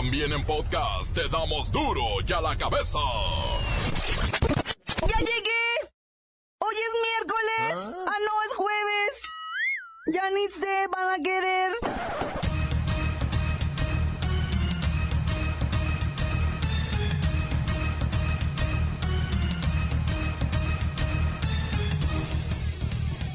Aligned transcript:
También 0.00 0.32
en 0.32 0.42
podcast 0.46 1.14
te 1.14 1.28
damos 1.28 1.70
duro 1.70 2.00
y 2.26 2.32
a 2.32 2.40
la 2.40 2.56
cabeza. 2.56 2.98
¡Ya 5.06 5.18
llegué! 5.18 5.92
¡Hoy 6.58 6.74
es 6.74 6.92
miércoles! 7.02 7.94
¡Ah, 8.08 8.16
no, 8.26 8.42
es 8.46 8.54
jueves! 8.54 9.22
Ya 10.06 10.30
ni 10.30 10.48
se 10.48 10.86
van 10.88 11.20
a 11.20 11.22
querer. 11.22 11.72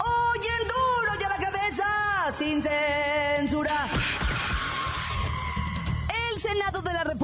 Hoy 0.03 0.39
en 0.39 0.67
duro 0.67 1.11
y 1.19 1.23
a 1.23 1.29
la 1.29 1.37
cabeza, 1.37 2.31
sin 2.31 2.59
censura. 2.59 3.34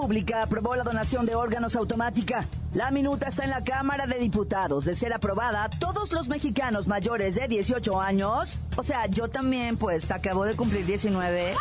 República 0.01 0.41
aprobó 0.41 0.75
la 0.75 0.83
donación 0.83 1.27
de 1.27 1.35
órganos 1.35 1.75
automática. 1.75 2.47
La 2.73 2.89
minuta 2.89 3.27
está 3.27 3.43
en 3.43 3.51
la 3.51 3.63
Cámara 3.63 4.07
de 4.07 4.17
Diputados. 4.17 4.85
De 4.85 4.95
ser 4.95 5.13
aprobada, 5.13 5.69
todos 5.69 6.11
los 6.11 6.27
mexicanos 6.27 6.87
mayores 6.87 7.35
de 7.35 7.47
18 7.47 8.01
años, 8.01 8.61
o 8.75 8.81
sea, 8.81 9.05
yo 9.05 9.27
también, 9.27 9.77
pues 9.77 10.09
acabo 10.09 10.43
de 10.45 10.55
cumplir 10.55 10.87
19, 10.87 11.53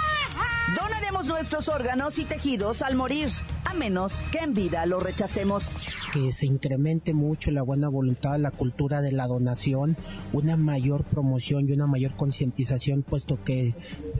donaremos 0.74 1.26
nuestros 1.26 1.68
órganos 1.68 2.18
y 2.18 2.24
tejidos 2.24 2.80
al 2.80 2.94
morir, 2.94 3.28
a 3.70 3.74
menos 3.74 4.20
que 4.32 4.38
en 4.38 4.54
vida 4.54 4.84
lo 4.86 5.00
rechacemos. 5.00 5.64
que 6.12 6.32
se 6.32 6.46
incremente 6.46 7.14
mucho 7.14 7.50
la 7.50 7.62
buena 7.62 7.88
voluntad, 7.88 8.38
la 8.38 8.50
cultura 8.50 9.00
de 9.00 9.12
la 9.12 9.26
donación, 9.26 9.96
una 10.32 10.56
mayor 10.56 11.04
promoción 11.04 11.68
y 11.68 11.72
una 11.72 11.86
mayor 11.86 12.14
concientización, 12.16 13.02
puesto 13.02 13.42
que 13.42 13.74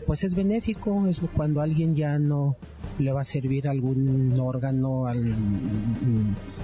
pues 0.07 0.23
es 0.25 0.35
benéfico, 0.35 1.07
es 1.09 1.21
cuando 1.35 1.61
alguien 1.61 1.95
ya 1.95 2.19
no 2.19 2.57
le 2.99 3.13
va 3.13 3.23
a 3.23 3.25
servir 3.25 3.67
algún 3.69 4.39
órgano, 4.39 5.07
al- 5.07 5.35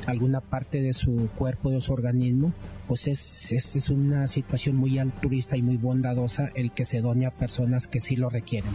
alguna 0.07 0.41
parte 0.41 0.81
de 0.81 0.93
su 0.95 1.29
cuerpo, 1.37 1.71
de 1.71 1.81
su 1.81 1.93
organismo, 1.93 2.53
pues 2.87 3.09
es, 3.09 3.53
es, 3.53 3.75
es 3.77 3.91
una 3.91 4.29
situación 4.29 4.77
muy 4.77 4.99
altruista 4.99 5.57
y 5.57 5.63
muy 5.63 5.77
bondadosa 5.77 6.51
el 6.55 6.71
que 6.73 6.85
se 6.85 7.01
done 7.01 7.27
a 7.27 7.31
personas 7.31 7.89
que 7.89 8.01
sí 8.01 8.17
lo 8.17 8.29
requieren. 8.31 8.71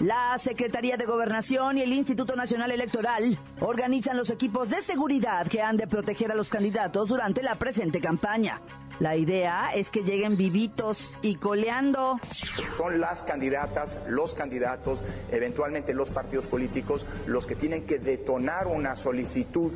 La 0.00 0.36
Secretaría 0.38 0.98
de 0.98 1.06
Gobernación 1.06 1.78
y 1.78 1.80
el 1.80 1.92
Instituto 1.94 2.36
Nacional 2.36 2.70
Electoral 2.70 3.38
organizan 3.60 4.18
los 4.18 4.28
equipos 4.28 4.68
de 4.68 4.82
seguridad 4.82 5.46
que 5.46 5.62
han 5.62 5.78
de 5.78 5.86
proteger 5.86 6.30
a 6.30 6.34
los 6.34 6.50
candidatos 6.50 7.08
durante 7.08 7.42
la 7.42 7.54
presente 7.54 7.98
campaña. 7.98 8.60
La 9.00 9.16
idea 9.16 9.70
es 9.74 9.88
que 9.88 10.02
lleguen 10.02 10.36
vivitos 10.36 11.16
y 11.22 11.36
coleando. 11.36 12.20
son 12.30 13.00
las 13.00 13.24
candidatas, 13.24 13.98
los 14.06 14.34
candidatos, 14.34 15.02
eventualmente 15.32 15.94
los 15.94 16.10
partidos 16.10 16.46
políticos, 16.46 17.06
los 17.26 17.46
que 17.46 17.56
tienen 17.56 17.86
que 17.86 17.98
detonar 17.98 18.66
una 18.66 18.96
solicitud 18.96 19.72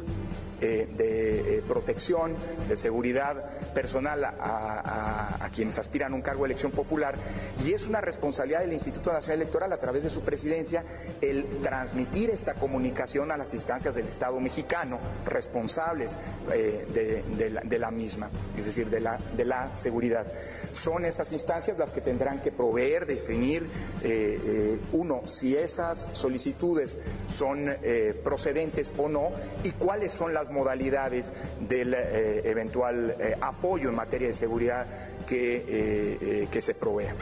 eh, 0.61 0.89
de 0.97 1.58
eh, 1.58 1.62
protección, 1.66 2.36
de 2.69 2.77
seguridad 2.77 3.44
personal 3.72 4.25
a, 4.25 5.48
quienes 5.55 5.78
aspiran 5.78 6.12
a 6.12 6.14
un 6.14 6.22
cargo 6.22 6.44
de 6.44 6.50
elección 6.50 6.70
popular. 6.70 7.17
Y 7.64 7.72
es 7.72 7.84
una 7.84 8.00
responsabilidad 8.00 8.61
del 8.61 8.72
Instituto 8.72 9.12
Nacional 9.12 9.42
Electoral, 9.42 9.72
a 9.72 9.78
través 9.78 10.05
de 10.05 10.11
su 10.11 10.20
presidencia, 10.20 10.84
el 11.20 11.44
transmitir 11.62 12.30
esta 12.30 12.55
comunicación 12.55 13.33
a 13.33 13.36
las 13.36 13.52
instancias 13.55 13.94
del 13.94 14.06
Estado 14.06 14.39
mexicano, 14.39 14.98
responsables 15.27 16.17
eh, 16.52 16.86
de, 16.92 17.22
de 17.36 17.50
la, 17.50 17.61
de 17.62 17.78
la 17.78 17.91
misma, 17.91 18.30
es 18.56 18.67
decir, 18.67 18.89
de 18.91 19.00
la, 19.00 19.19
de 19.36 19.45
la 19.45 19.74
seguridad. 19.74 20.27
Son 20.72 21.04
esas 21.04 21.32
instancias 21.32 21.78
las 21.78 21.90
que 21.90 22.00
tendrán 22.00 22.40
que 22.40 22.52
proveer, 22.52 23.06
definir, 23.06 23.66
eh, 24.02 24.40
eh, 24.44 24.80
uno, 24.92 25.22
si 25.27 25.56
esas 25.56 26.08
solicitudes 26.12 26.98
son 27.27 27.68
eh, 27.82 28.20
procedentes 28.22 28.94
o 28.96 29.08
no 29.08 29.30
y 29.64 29.72
cuáles 29.72 30.12
son 30.12 30.34
las 30.34 30.50
modalidades 30.50 31.32
del 31.60 31.94
eventual 31.94 33.17
apoyo 33.40 33.89
en 33.89 33.95
materia 33.95 34.28
de 34.28 34.33
seguridad 34.33 34.86
que, 35.27 36.48
que 36.50 36.61
se 36.61 36.74
provea. 36.74 37.14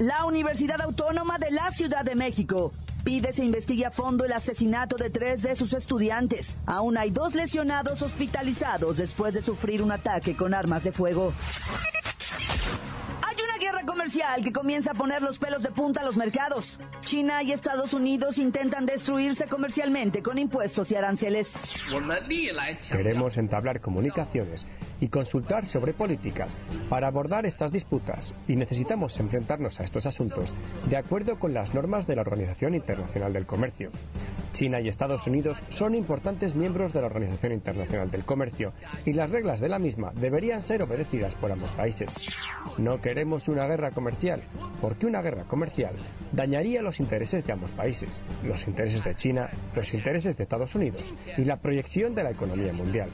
La 0.00 0.24
Universidad 0.24 0.80
Autónoma 0.80 1.38
de 1.38 1.50
la 1.50 1.70
Ciudad 1.70 2.04
de 2.04 2.14
México 2.14 2.72
pide 3.04 3.32
se 3.32 3.44
investigue 3.44 3.86
a 3.86 3.90
fondo 3.90 4.24
el 4.24 4.32
asesinato 4.32 4.96
de 4.96 5.10
tres 5.10 5.42
de 5.42 5.54
sus 5.56 5.72
estudiantes. 5.72 6.56
Aún 6.66 6.96
hay 6.96 7.10
dos 7.10 7.34
lesionados 7.34 8.02
hospitalizados 8.02 8.96
después 8.96 9.34
de 9.34 9.42
sufrir 9.42 9.82
un 9.82 9.92
ataque 9.92 10.36
con 10.36 10.54
armas 10.54 10.84
de 10.84 10.92
fuego. 10.92 11.32
Hay 13.22 13.36
una 13.44 13.58
guerra 13.58 13.84
comercial 13.86 14.42
que 14.42 14.52
comienza 14.52 14.92
a 14.92 14.94
poner 14.94 15.22
los 15.22 15.38
pelos 15.38 15.62
de 15.62 15.70
punta 15.70 16.00
a 16.00 16.04
los 16.04 16.16
mercados. 16.16 16.78
China 17.02 17.42
y 17.42 17.52
Estados 17.52 17.92
Unidos 17.92 18.38
intentan 18.38 18.86
destruirse 18.86 19.46
comercialmente 19.46 20.22
con 20.22 20.38
impuestos 20.38 20.90
y 20.90 20.96
aranceles. 20.96 21.80
Queremos 22.90 23.36
entablar 23.36 23.80
comunicaciones 23.80 24.66
y 25.00 25.08
consultar 25.08 25.66
sobre 25.66 25.92
políticas 25.92 26.56
para 26.88 27.08
abordar 27.08 27.46
estas 27.46 27.72
disputas 27.72 28.34
y 28.46 28.56
necesitamos 28.56 29.18
enfrentarnos 29.18 29.80
a 29.80 29.84
estos 29.84 30.06
asuntos 30.06 30.52
de 30.88 30.96
acuerdo 30.96 31.38
con 31.38 31.54
las 31.54 31.74
normas 31.74 32.06
de 32.06 32.16
la 32.16 32.22
Organización 32.22 32.74
Internacional 32.74 33.32
del 33.32 33.46
Comercio. 33.46 33.90
China 34.52 34.80
y 34.80 34.88
Estados 34.88 35.26
Unidos 35.26 35.62
son 35.70 35.94
importantes 35.94 36.54
miembros 36.54 36.92
de 36.92 37.00
la 37.00 37.06
Organización 37.06 37.52
Internacional 37.52 38.10
del 38.10 38.24
Comercio 38.24 38.72
y 39.06 39.12
las 39.12 39.30
reglas 39.30 39.60
de 39.60 39.68
la 39.68 39.78
misma 39.78 40.12
deberían 40.14 40.62
ser 40.62 40.82
obedecidas 40.82 41.34
por 41.36 41.52
ambos 41.52 41.70
países. 41.72 42.34
No 42.78 43.00
queremos 43.00 43.48
una 43.48 43.66
guerra 43.66 43.90
comercial, 43.92 44.42
porque 44.80 45.06
una 45.06 45.22
guerra 45.22 45.44
comercial 45.44 45.94
dañaría 46.32 46.82
los 46.82 47.00
intereses 47.00 47.46
de 47.46 47.52
ambos 47.52 47.70
países, 47.72 48.22
los 48.44 48.66
intereses 48.66 49.04
de 49.04 49.14
China, 49.14 49.48
los 49.74 49.92
intereses 49.94 50.36
de 50.36 50.42
Estados 50.42 50.74
Unidos 50.74 51.12
y 51.36 51.44
la 51.44 51.56
proyección 51.56 52.14
de 52.14 52.24
la 52.24 52.30
economía 52.30 52.72
mundial. 52.72 53.08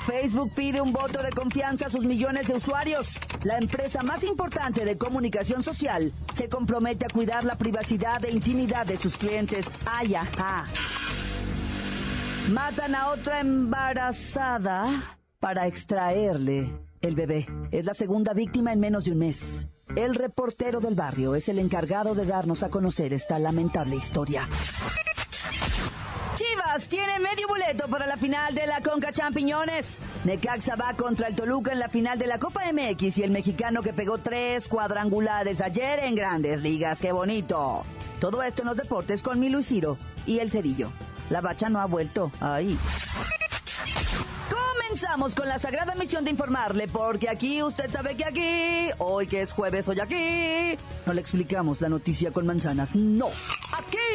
Facebook 0.00 0.52
pide 0.54 0.80
un 0.80 0.92
voto 0.92 1.22
de 1.22 1.30
confianza 1.30 1.86
a 1.86 1.90
sus 1.90 2.04
millones 2.04 2.48
de 2.48 2.54
usuarios. 2.54 3.14
La 3.44 3.58
empresa 3.58 4.02
más 4.02 4.24
importante 4.24 4.84
de 4.84 4.96
comunicación 4.96 5.62
social 5.62 6.12
se 6.34 6.48
compromete 6.48 7.06
a 7.06 7.08
cuidar 7.08 7.44
la 7.44 7.56
privacidad 7.56 8.24
e 8.24 8.32
intimidad 8.32 8.86
de 8.86 8.96
sus 8.96 9.16
clientes. 9.16 9.66
Ay, 9.86 10.14
ajá. 10.14 10.66
Matan 12.48 12.94
a 12.94 13.10
otra 13.10 13.40
embarazada 13.40 15.18
para 15.38 15.66
extraerle 15.66 16.72
el 17.00 17.14
bebé. 17.14 17.46
Es 17.70 17.84
la 17.84 17.94
segunda 17.94 18.32
víctima 18.32 18.72
en 18.72 18.80
menos 18.80 19.04
de 19.04 19.12
un 19.12 19.18
mes. 19.18 19.68
El 19.96 20.14
reportero 20.14 20.80
del 20.80 20.94
barrio 20.94 21.34
es 21.34 21.48
el 21.48 21.58
encargado 21.58 22.14
de 22.14 22.24
darnos 22.24 22.62
a 22.62 22.70
conocer 22.70 23.12
esta 23.12 23.38
lamentable 23.38 23.96
historia. 23.96 24.48
Tiene 26.78 27.18
medio 27.18 27.48
boleto 27.48 27.88
para 27.88 28.06
la 28.06 28.16
final 28.16 28.54
de 28.54 28.64
la 28.64 28.80
Conca 28.80 29.12
Champiñones. 29.12 29.98
Necaxa 30.24 30.76
va 30.76 30.94
contra 30.94 31.26
el 31.26 31.34
Toluca 31.34 31.72
en 31.72 31.80
la 31.80 31.88
final 31.88 32.16
de 32.16 32.28
la 32.28 32.38
Copa 32.38 32.62
MX 32.72 33.18
y 33.18 33.22
el 33.24 33.32
mexicano 33.32 33.82
que 33.82 33.92
pegó 33.92 34.18
tres 34.18 34.68
cuadrangulares 34.68 35.60
ayer 35.60 35.98
en 35.98 36.14
grandes 36.14 36.60
ligas. 36.60 37.00
¡Qué 37.00 37.10
bonito! 37.10 37.82
Todo 38.20 38.42
esto 38.44 38.62
en 38.62 38.68
los 38.68 38.76
deportes 38.76 39.20
con 39.20 39.40
mi 39.40 39.48
Luis 39.48 39.66
Ciro 39.66 39.98
y 40.26 40.38
el 40.38 40.52
Cerillo. 40.52 40.92
La 41.28 41.40
bacha 41.40 41.68
no 41.68 41.80
ha 41.80 41.86
vuelto. 41.86 42.30
Ahí. 42.40 42.78
Comenzamos 44.48 45.34
con 45.34 45.48
la 45.48 45.58
sagrada 45.58 45.94
misión 45.94 46.24
de 46.24 46.30
informarle, 46.30 46.88
porque 46.88 47.28
aquí 47.28 47.62
usted 47.62 47.90
sabe 47.90 48.16
que 48.16 48.24
aquí, 48.24 48.90
hoy 48.98 49.26
que 49.26 49.42
es 49.42 49.52
jueves, 49.52 49.86
hoy 49.88 50.00
aquí, 50.00 50.76
no 51.06 51.12
le 51.12 51.20
explicamos 51.20 51.80
la 51.80 51.88
noticia 51.88 52.32
con 52.32 52.46
manzanas, 52.46 52.94
no. 52.94 53.28
Aquí 53.72 53.99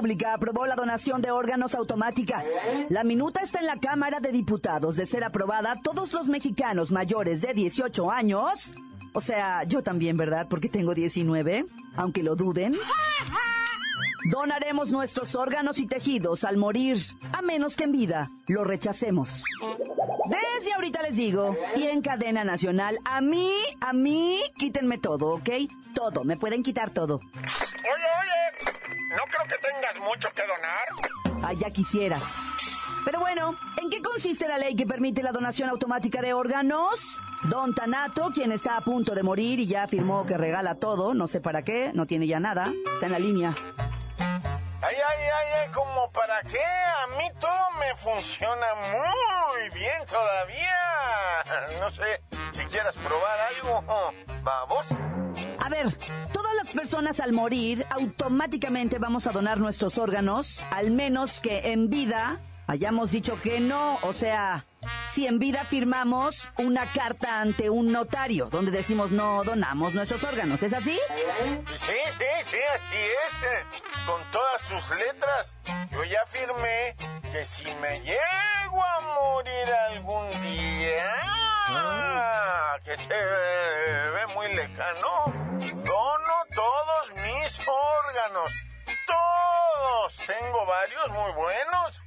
República 0.00 0.32
aprobó 0.32 0.66
la 0.66 0.76
donación 0.76 1.20
de 1.20 1.30
órganos 1.30 1.74
automática. 1.74 2.42
La 2.88 3.04
minuta 3.04 3.42
está 3.42 3.60
en 3.60 3.66
la 3.66 3.76
Cámara 3.76 4.18
de 4.18 4.32
Diputados. 4.32 4.96
De 4.96 5.04
ser 5.04 5.24
aprobada, 5.24 5.76
todos 5.82 6.14
los 6.14 6.28
mexicanos 6.28 6.90
mayores 6.90 7.42
de 7.42 7.52
18 7.52 8.10
años, 8.10 8.74
o 9.12 9.20
sea, 9.20 9.64
yo 9.64 9.82
también, 9.82 10.16
¿verdad? 10.16 10.46
Porque 10.48 10.70
tengo 10.70 10.94
19, 10.94 11.66
aunque 11.96 12.22
lo 12.22 12.34
duden, 12.34 12.78
Donaremos 14.24 14.90
nuestros 14.90 15.34
órganos 15.34 15.78
y 15.78 15.86
tejidos 15.86 16.44
al 16.44 16.58
morir, 16.58 16.98
a 17.32 17.40
menos 17.40 17.74
que 17.74 17.84
en 17.84 17.92
vida 17.92 18.30
lo 18.48 18.64
rechacemos. 18.64 19.44
Desde 20.26 20.74
ahorita 20.74 21.00
les 21.02 21.16
digo, 21.16 21.56
y 21.74 21.84
en 21.84 22.02
cadena 22.02 22.44
nacional, 22.44 22.98
a 23.06 23.22
mí, 23.22 23.50
a 23.80 23.94
mí, 23.94 24.38
quítenme 24.58 24.98
todo, 24.98 25.36
¿ok? 25.36 25.48
Todo, 25.94 26.24
me 26.24 26.36
pueden 26.36 26.62
quitar 26.62 26.90
todo. 26.90 27.20
No 29.10 29.24
creo 29.24 29.46
que 29.48 29.58
tengas 29.58 29.98
mucho 30.00 30.28
que 30.30 30.42
donar. 30.42 31.44
Ay, 31.44 31.56
ya 31.56 31.70
quisieras. 31.70 32.22
Pero 33.04 33.18
bueno, 33.18 33.56
¿en 33.80 33.90
qué 33.90 34.02
consiste 34.02 34.46
la 34.46 34.58
ley 34.58 34.76
que 34.76 34.86
permite 34.86 35.22
la 35.22 35.32
donación 35.32 35.68
automática 35.68 36.20
de 36.20 36.34
órganos? 36.34 37.18
Don 37.44 37.74
Tanato, 37.74 38.30
quien 38.32 38.52
está 38.52 38.76
a 38.76 38.82
punto 38.82 39.14
de 39.14 39.22
morir 39.22 39.58
y 39.58 39.66
ya 39.66 39.84
afirmó 39.84 40.26
que 40.26 40.36
regala 40.36 40.74
todo, 40.74 41.14
no 41.14 41.26
sé 41.26 41.40
para 41.40 41.62
qué, 41.62 41.92
no 41.94 42.06
tiene 42.06 42.26
ya 42.26 42.38
nada, 42.38 42.64
está 42.94 43.06
en 43.06 43.12
la 43.12 43.18
línea. 43.18 43.54
Ay, 44.82 44.96
ay, 44.96 45.24
ay, 45.24 45.62
ay, 45.62 45.70
¿como 45.72 46.10
para 46.12 46.42
qué? 46.42 46.58
A 46.58 47.06
mí 47.18 47.30
todo 47.40 47.70
me 47.78 47.94
funciona 47.96 48.66
muy 48.74 49.70
bien 49.70 50.06
todavía. 50.06 50.76
No 51.80 51.90
sé 51.90 52.22
si 52.52 52.64
quieras 52.66 52.94
probar 52.96 53.38
algo. 53.40 54.12
Vamos. 54.42 55.09
A 55.60 55.68
ver, 55.68 55.86
todas 56.32 56.54
las 56.56 56.70
personas 56.70 57.20
al 57.20 57.32
morir 57.32 57.84
automáticamente 57.90 58.98
vamos 58.98 59.26
a 59.26 59.32
donar 59.32 59.58
nuestros 59.58 59.98
órganos, 59.98 60.60
al 60.70 60.90
menos 60.90 61.40
que 61.40 61.72
en 61.72 61.90
vida 61.90 62.40
hayamos 62.66 63.10
dicho 63.10 63.40
que 63.42 63.60
no, 63.60 63.96
o 64.02 64.12
sea, 64.12 64.64
si 65.06 65.26
en 65.26 65.38
vida 65.38 65.64
firmamos 65.64 66.48
una 66.56 66.86
carta 66.86 67.40
ante 67.40 67.68
un 67.68 67.92
notario 67.92 68.48
donde 68.50 68.70
decimos 68.70 69.10
no 69.10 69.42
donamos 69.44 69.92
nuestros 69.92 70.22
órganos, 70.24 70.62
¿es 70.62 70.72
así? 70.72 70.98
Sí, 71.66 71.76
sí, 71.76 71.76
sí, 72.50 72.58
así 72.74 72.96
es. 72.96 74.06
Con 74.06 74.22
todas 74.30 74.62
sus 74.62 74.96
letras. 74.98 75.52
Yo 75.92 76.04
ya 76.04 76.24
firmé 76.26 76.96
que 77.32 77.44
si 77.44 77.64
me 77.64 78.00
llego 78.00 78.84
a 78.84 79.00
morir 79.00 79.72
algún 79.90 80.30
día, 80.42 81.04
que 82.84 82.96
se 82.96 83.14
ve 83.14 84.26
muy 84.34 84.54
lejano, 84.54 85.29
Tengo 90.08 90.66
varios 90.66 91.08
muy 91.10 91.32
buenos. 91.32 92.02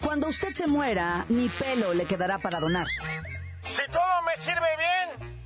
Cuando 0.00 0.28
usted 0.28 0.54
se 0.54 0.66
muera, 0.66 1.24
ni 1.28 1.48
pelo 1.48 1.92
le 1.92 2.04
quedará 2.06 2.38
para 2.38 2.60
donar. 2.60 2.86
Si 3.68 3.86
todo 3.90 4.22
me 4.22 4.36
sirve 4.36 4.76
bien. 4.76 5.40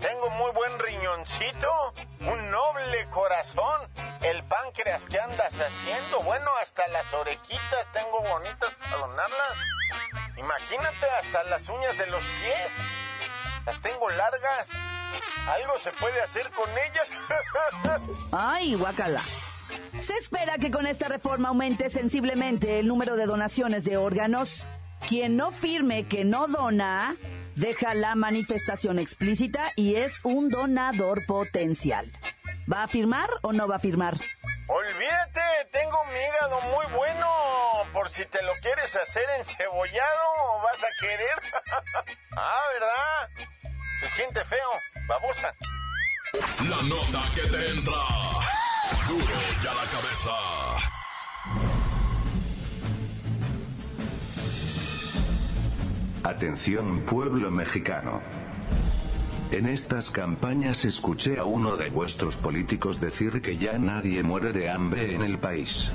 Tengo 0.00 0.30
muy 0.30 0.52
buen 0.52 0.78
riñoncito, 0.78 1.94
un 2.20 2.50
noble 2.50 3.08
corazón, 3.10 3.90
el 4.22 4.44
páncreas 4.44 5.06
que 5.06 5.18
andas 5.18 5.54
haciendo, 5.60 6.20
bueno, 6.20 6.50
hasta 6.62 6.86
las 6.88 7.12
orejitas 7.12 7.92
tengo 7.92 8.20
bonitas 8.20 8.74
para 8.74 8.96
donarlas. 8.98 9.58
Imagínate 10.36 11.06
hasta 11.20 11.44
las 11.44 11.68
uñas 11.68 11.98
de 11.98 12.06
los 12.06 12.22
pies. 12.22 12.70
Las 13.64 13.80
tengo 13.82 14.08
largas. 14.10 14.68
¿Algo 15.48 15.78
se 15.78 15.90
puede 15.92 16.20
hacer 16.22 16.50
con 16.52 16.70
ellas? 16.70 17.08
Ay, 18.32 18.74
guacala. 18.74 19.20
Se 19.98 20.14
espera 20.14 20.58
que 20.58 20.70
con 20.70 20.86
esta 20.86 21.08
reforma 21.08 21.48
aumente 21.48 21.90
sensiblemente 21.90 22.78
el 22.78 22.86
número 22.86 23.16
de 23.16 23.26
donaciones 23.26 23.84
de 23.84 23.96
órganos. 23.96 24.66
Quien 25.08 25.36
no 25.36 25.52
firme 25.52 26.06
que 26.06 26.24
no 26.24 26.48
dona, 26.48 27.16
deja 27.54 27.94
la 27.94 28.14
manifestación 28.14 28.98
explícita 28.98 29.70
y 29.76 29.96
es 29.96 30.20
un 30.24 30.48
donador 30.48 31.24
potencial. 31.26 32.10
¿Va 32.70 32.82
a 32.82 32.88
firmar 32.88 33.30
o 33.42 33.52
no 33.52 33.68
va 33.68 33.76
a 33.76 33.78
firmar? 33.78 34.16
Olvídate, 34.68 35.40
tengo 35.70 35.96
mi 36.06 36.18
hígado 36.18 36.60
muy 36.72 36.86
bueno. 36.96 37.26
Por 37.92 38.10
si 38.10 38.24
te 38.26 38.42
lo 38.42 38.52
quieres 38.60 38.94
hacer 38.96 39.24
encebollado, 39.38 40.60
vas 40.64 40.78
a 40.82 41.00
querer. 41.00 41.42
ah, 42.36 42.62
¿verdad? 42.72 43.46
Se 44.00 44.08
siente 44.10 44.44
feo, 44.44 44.70
babosa. 45.06 45.54
La 46.68 46.82
nota 46.82 47.22
que 47.34 47.42
te 47.42 47.70
entra. 47.70 48.35
La 49.66 49.72
cabeza. 49.72 50.30
Atención 56.22 57.00
pueblo 57.00 57.50
mexicano. 57.50 58.20
En 59.50 59.66
estas 59.66 60.12
campañas 60.12 60.84
escuché 60.84 61.40
a 61.40 61.44
uno 61.44 61.76
de 61.76 61.90
vuestros 61.90 62.36
políticos 62.36 63.00
decir 63.00 63.42
que 63.42 63.58
ya 63.58 63.76
nadie 63.80 64.22
muere 64.22 64.52
de 64.52 64.70
hambre 64.70 65.16
en 65.16 65.22
el 65.22 65.38
país. 65.38 65.88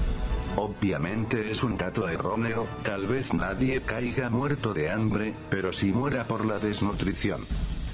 Obviamente 0.58 1.50
es 1.50 1.64
un 1.64 1.78
dato 1.78 2.10
erróneo, 2.10 2.68
tal 2.84 3.08
vez 3.08 3.34
nadie 3.34 3.82
caiga 3.84 4.30
muerto 4.30 4.74
de 4.74 4.92
hambre, 4.92 5.34
pero 5.50 5.72
sí 5.72 5.94
muera 5.94 6.26
por 6.26 6.44
la 6.44 6.60
desnutrición. 6.60 7.46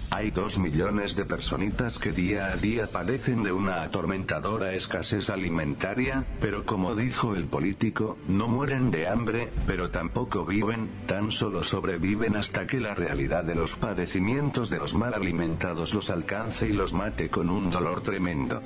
Hay 0.10 0.32
dos 0.32 0.58
millones 0.58 1.18
de 1.18 1.26
personitas 1.26 2.00
que 2.00 2.14
día 2.14 2.48
a 2.48 2.56
día 2.56 2.88
padecen 2.88 3.44
de 3.44 3.52
una 3.52 3.84
atormentadora 3.84 4.74
escasez 4.74 5.30
alimentaria, 5.30 6.26
pero 6.40 6.66
como 6.66 6.96
dijo 6.96 7.36
el 7.36 7.46
político, 7.46 8.18
no 8.28 8.48
mueren 8.48 8.90
de 8.90 9.08
hambre, 9.08 9.50
pero 9.68 9.90
tampoco 9.90 10.46
viven, 10.46 10.90
tan 11.08 11.30
solo 11.32 11.62
sobreviven 11.62 12.38
hasta 12.38 12.66
que 12.66 12.80
la 12.80 12.96
realidad 12.96 13.44
de 13.44 13.56
los 13.56 13.76
padecimientos 13.76 14.70
de 14.70 14.78
los 14.78 14.96
mal 14.96 15.14
alimentados 15.14 15.94
los 15.94 16.10
alcance 16.10 16.70
y 16.70 16.74
los 16.74 16.94
mate 16.94 17.30
con 17.30 17.50
un 17.50 17.70
dolor 17.70 18.02
tremendo. 18.02 18.62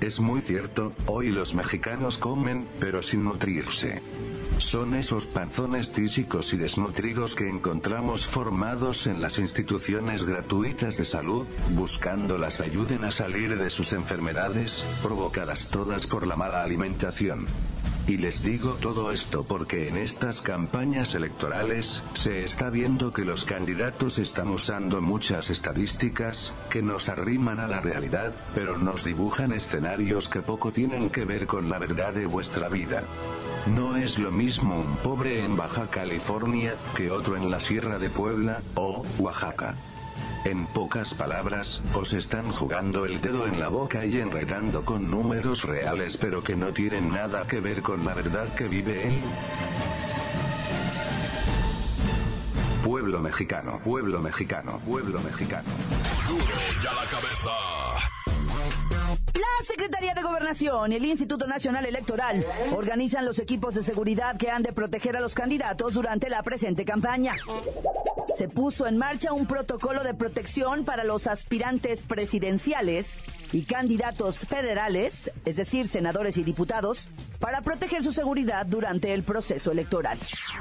Es 0.00 0.20
muy 0.20 0.40
cierto, 0.40 0.92
hoy 1.06 1.30
los 1.30 1.54
mexicanos 1.54 2.16
comen, 2.18 2.68
pero 2.78 3.02
sin 3.02 3.24
nutrirse. 3.24 4.02
Son 4.58 4.94
esos 4.94 5.26
panzones 5.26 5.92
tísicos 5.92 6.52
y 6.54 6.56
desnutridos 6.56 7.34
que 7.34 7.48
encontramos 7.48 8.26
formados 8.26 9.06
en 9.06 9.20
las 9.20 9.38
instituciones 9.38 10.24
gratuitas 10.24 10.96
de 10.96 11.04
salud, 11.04 11.46
buscando 11.74 12.38
las 12.38 12.60
ayuden 12.60 13.04
a 13.04 13.10
salir 13.10 13.56
de 13.56 13.70
sus 13.70 13.92
enfermedades, 13.92 14.84
provocadas 15.02 15.68
todas 15.68 16.06
por 16.06 16.26
la 16.26 16.36
mala 16.36 16.62
alimentación. 16.62 17.46
Y 18.08 18.18
les 18.18 18.42
digo 18.42 18.76
todo 18.80 19.10
esto 19.10 19.44
porque 19.44 19.88
en 19.88 19.96
estas 19.96 20.40
campañas 20.40 21.14
electorales, 21.14 22.02
se 22.14 22.42
está 22.42 22.70
viendo 22.70 23.12
que 23.12 23.24
los 23.24 23.44
candidatos 23.44 24.18
están 24.18 24.48
usando 24.48 25.02
muchas 25.02 25.50
estadísticas, 25.50 26.54
que 26.70 26.82
nos 26.82 27.08
arriman 27.08 27.58
a 27.58 27.66
la 27.66 27.80
realidad, 27.80 28.32
pero 28.54 28.78
nos 28.78 29.04
dibujan 29.04 29.52
escenarios 29.52 30.28
que 30.28 30.40
poco 30.40 30.72
tienen 30.72 31.10
que 31.10 31.24
ver 31.24 31.46
con 31.46 31.68
la 31.68 31.78
verdad 31.78 32.14
de 32.14 32.26
vuestra 32.26 32.68
vida. 32.68 33.02
No 33.74 33.96
es 33.96 34.18
lo 34.20 34.30
mismo 34.30 34.78
un 34.78 34.96
pobre 34.96 35.44
en 35.44 35.56
Baja 35.56 35.88
California, 35.90 36.76
que 36.94 37.10
otro 37.10 37.36
en 37.36 37.50
la 37.50 37.58
Sierra 37.58 37.98
de 37.98 38.10
Puebla, 38.10 38.62
o 38.76 39.04
Oaxaca. 39.18 39.74
En 40.44 40.66
pocas 40.66 41.14
palabras, 41.14 41.82
os 41.92 42.12
están 42.12 42.48
jugando 42.52 43.04
el 43.04 43.20
dedo 43.20 43.48
en 43.48 43.58
la 43.58 43.68
boca 43.68 44.06
y 44.06 44.18
enredando 44.18 44.84
con 44.84 45.10
números 45.10 45.64
reales 45.64 46.16
pero 46.16 46.44
que 46.44 46.54
no 46.54 46.72
tienen 46.72 47.10
nada 47.10 47.48
que 47.48 47.58
ver 47.58 47.82
con 47.82 48.04
la 48.04 48.14
verdad 48.14 48.54
que 48.54 48.68
vive 48.68 49.08
él. 49.08 49.20
Pueblo 52.84 53.20
mexicano, 53.20 53.80
pueblo 53.82 54.20
mexicano, 54.20 54.78
pueblo 54.86 55.20
mexicano. 55.20 55.68
Ya 56.84 56.92
la 56.92 57.04
cabeza. 57.10 57.95
La 59.06 59.64
Secretaría 59.66 60.14
de 60.14 60.22
Gobernación 60.22 60.92
y 60.92 60.96
el 60.96 61.04
Instituto 61.04 61.46
Nacional 61.46 61.86
Electoral 61.86 62.44
organizan 62.74 63.24
los 63.24 63.38
equipos 63.38 63.74
de 63.74 63.84
seguridad 63.84 64.36
que 64.36 64.50
han 64.50 64.64
de 64.64 64.72
proteger 64.72 65.16
a 65.16 65.20
los 65.20 65.34
candidatos 65.34 65.94
durante 65.94 66.28
la 66.28 66.42
presente 66.42 66.84
campaña. 66.84 67.32
Se 68.36 68.50
puso 68.50 68.86
en 68.86 68.98
marcha 68.98 69.32
un 69.32 69.46
protocolo 69.46 70.04
de 70.04 70.12
protección 70.12 70.84
para 70.84 71.04
los 71.04 71.26
aspirantes 71.26 72.02
presidenciales 72.02 73.16
y 73.50 73.64
candidatos 73.64 74.40
federales, 74.40 75.30
es 75.46 75.56
decir, 75.56 75.88
senadores 75.88 76.36
y 76.36 76.44
diputados, 76.44 77.08
para 77.40 77.62
proteger 77.62 78.02
su 78.02 78.12
seguridad 78.12 78.66
durante 78.66 79.12
el 79.14 79.22
proceso 79.22 79.70
electoral. 79.70 80.18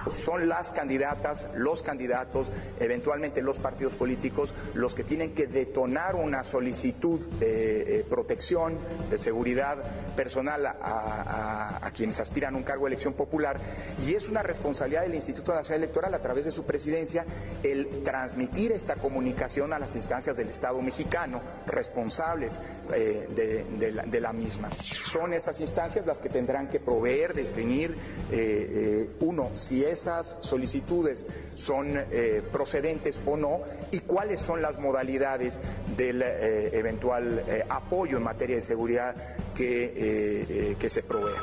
Son 0.09 0.47
las 0.47 0.71
candidatas, 0.71 1.47
los 1.55 1.83
candidatos, 1.83 2.51
eventualmente 2.79 3.41
los 3.41 3.59
partidos 3.59 3.95
políticos, 3.95 4.53
los 4.73 4.93
que 4.93 5.03
tienen 5.03 5.33
que 5.33 5.47
detonar 5.47 6.15
una 6.15 6.43
solicitud 6.43 7.19
de 7.39 7.99
eh, 7.99 8.05
protección, 8.09 8.77
de 9.09 9.17
seguridad 9.17 9.77
personal 10.15 10.65
a, 10.65 11.79
a, 11.81 11.91
quienes 11.91 12.19
aspiran 12.19 12.55
a 12.55 12.57
un 12.57 12.63
cargo 12.63 12.85
de 12.85 12.89
elección 12.89 13.13
popular 13.13 13.59
y 14.05 14.13
es 14.13 14.27
una 14.27 14.43
responsabilidad 14.43 15.03
del 15.03 15.15
Instituto 15.15 15.53
Nacional 15.53 15.83
Electoral 15.83 16.13
a 16.13 16.19
través 16.19 16.45
de 16.45 16.51
su 16.51 16.65
presidencia 16.65 17.25
el 17.71 18.03
transmitir 18.03 18.71
esta 18.71 18.95
comunicación 18.95 19.73
a 19.73 19.79
las 19.79 19.95
instancias 19.95 20.37
del 20.37 20.49
Estado 20.49 20.79
mexicano 20.81 21.41
responsables 21.65 22.59
eh, 22.93 23.27
de, 23.35 24.21
la, 24.21 24.33
misma. 24.33 24.69
Son 24.71 25.33
esas 25.33 25.59
instancias 25.61 26.05
las 26.05 26.19
que 26.19 26.29
tendrán 26.29 26.69
que 26.69 26.79
proveer, 26.79 27.33
definir, 27.33 27.95
eh, 28.31 29.07
eh, 29.09 29.15
uno, 29.21 29.49
si 29.53 29.83
esas 29.83 30.37
solicitudes 30.41 31.25
son 31.55 32.05
procedentes 32.51 33.21
o 33.25 33.37
no 33.37 33.61
y 33.91 34.01
cuáles 34.01 34.41
son 34.41 34.61
las 34.61 34.79
modalidades 34.79 35.61
del 35.95 36.21
eventual 36.21 37.43
apoyo 37.69 38.17
en 38.17 38.23
materia 38.23 38.57
de 38.57 38.61
seguridad 38.61 39.15
que, 39.55 40.75
que 40.77 40.89
se 40.89 41.03
provea. 41.03 41.41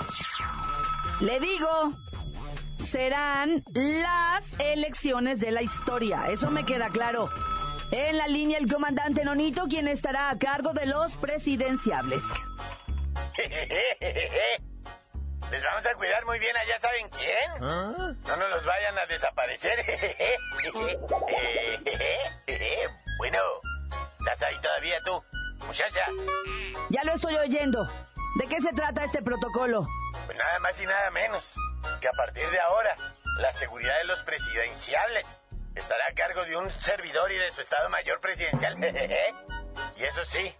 Le 1.20 1.40
digo, 1.40 1.68
serán 2.92 3.64
las 3.72 4.52
elecciones 4.60 5.40
de 5.40 5.50
la 5.50 5.62
historia. 5.62 6.26
Eso 6.28 6.50
me 6.50 6.66
queda 6.66 6.90
claro. 6.90 7.30
En 7.90 8.18
la 8.18 8.28
línea 8.28 8.58
el 8.58 8.70
comandante 8.70 9.24
Nonito, 9.24 9.66
quien 9.66 9.88
estará 9.88 10.28
a 10.28 10.38
cargo 10.38 10.74
de 10.74 10.84
los 10.84 11.16
presidenciables. 11.16 12.22
Les 15.50 15.64
vamos 15.64 15.86
a 15.86 15.94
cuidar 15.94 16.22
muy 16.26 16.38
bien 16.38 16.54
allá 16.54 16.78
saben 16.78 17.08
quién. 17.08 17.50
¿Ah? 17.62 18.12
No 18.26 18.36
nos 18.36 18.50
los 18.50 18.66
vayan 18.66 18.98
a 18.98 19.06
desaparecer. 19.06 19.72
bueno, 23.16 23.38
¿estás 24.20 24.42
ahí 24.42 24.56
todavía 24.60 25.00
tú, 25.02 25.24
muchacha? 25.66 26.04
Ya 26.90 27.04
lo 27.04 27.14
estoy 27.14 27.36
oyendo. 27.36 27.86
¿De 28.38 28.46
qué 28.48 28.60
se 28.60 28.74
trata 28.74 29.04
este 29.04 29.22
protocolo? 29.22 29.86
Pues 30.26 30.36
nada 30.36 30.58
más 30.58 30.78
y 30.78 30.84
nada 30.84 31.10
menos 31.10 31.54
que 32.00 32.08
a 32.08 32.12
partir 32.12 32.48
de 32.50 32.60
ahora 32.60 32.96
la 33.38 33.52
seguridad 33.52 33.96
de 33.98 34.04
los 34.04 34.22
presidenciables 34.22 35.26
estará 35.74 36.06
a 36.06 36.14
cargo 36.14 36.44
de 36.44 36.56
un 36.56 36.70
servidor 36.70 37.32
y 37.32 37.36
de 37.36 37.50
su 37.50 37.60
Estado 37.60 37.88
Mayor 37.88 38.20
Presidencial. 38.20 38.76
y 39.96 40.04
eso 40.04 40.24
sí, 40.24 40.54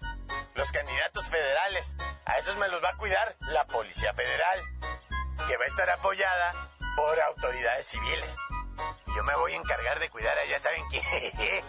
los 0.54 0.70
candidatos 0.72 1.28
federales, 1.28 1.94
a 2.24 2.38
esos 2.38 2.56
me 2.58 2.68
los 2.68 2.82
va 2.82 2.90
a 2.90 2.96
cuidar 2.96 3.36
la 3.40 3.66
Policía 3.66 4.14
Federal, 4.14 4.60
que 5.46 5.56
va 5.56 5.64
a 5.64 5.68
estar 5.68 5.90
apoyada 5.90 6.52
por 6.96 7.20
autoridades 7.20 7.86
civiles. 7.86 8.36
Y 9.06 9.16
yo 9.16 9.22
me 9.24 9.34
voy 9.36 9.52
a 9.52 9.56
encargar 9.56 9.98
de 9.98 10.10
cuidar 10.10 10.36
a 10.38 10.44
ya 10.46 10.58
saben 10.58 10.82
quién. 10.90 11.04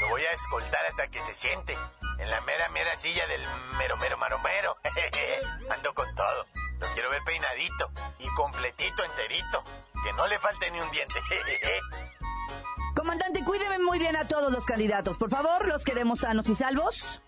Lo 0.00 0.08
voy 0.10 0.24
a 0.24 0.32
escoltar 0.32 0.84
hasta 0.86 1.08
que 1.08 1.20
se 1.20 1.34
siente 1.34 1.76
en 2.18 2.30
la 2.30 2.40
mera 2.42 2.68
mera 2.68 2.96
silla 2.96 3.26
del 3.26 3.44
mero 3.78 3.96
mero 3.96 4.16
maromero. 4.16 4.76
Ando 5.70 5.94
con 5.94 6.14
todo. 6.14 6.46
Lo 6.80 6.86
quiero 6.94 7.10
ver 7.10 7.22
peinadito 7.24 7.90
y 8.18 8.28
completito, 8.34 9.04
enterito. 9.04 9.64
Que 10.04 10.12
no 10.12 10.26
le 10.26 10.38
falte 10.38 10.70
ni 10.70 10.80
un 10.80 10.90
diente. 10.90 11.14
Comandante, 12.94 13.44
cuídeme 13.44 13.78
muy 13.78 13.98
bien 13.98 14.16
a 14.16 14.26
todos 14.28 14.52
los 14.52 14.64
candidatos. 14.64 15.18
Por 15.18 15.30
favor, 15.30 15.66
los 15.66 15.84
queremos 15.84 16.20
sanos 16.20 16.48
y 16.48 16.54
salvos. 16.54 17.22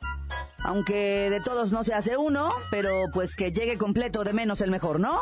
Aunque 0.65 1.31
de 1.31 1.41
todos 1.41 1.73
no 1.73 1.85
se 1.85 1.95
hace 1.95 2.17
uno, 2.17 2.53
pero 2.71 3.07
pues 3.13 3.35
que 3.35 3.53
llegue 3.53 3.79
completo 3.79 4.25
de 4.25 4.33
menos 4.33 4.61
el 4.61 4.71
mejor, 4.71 5.01
¿no? 5.01 5.21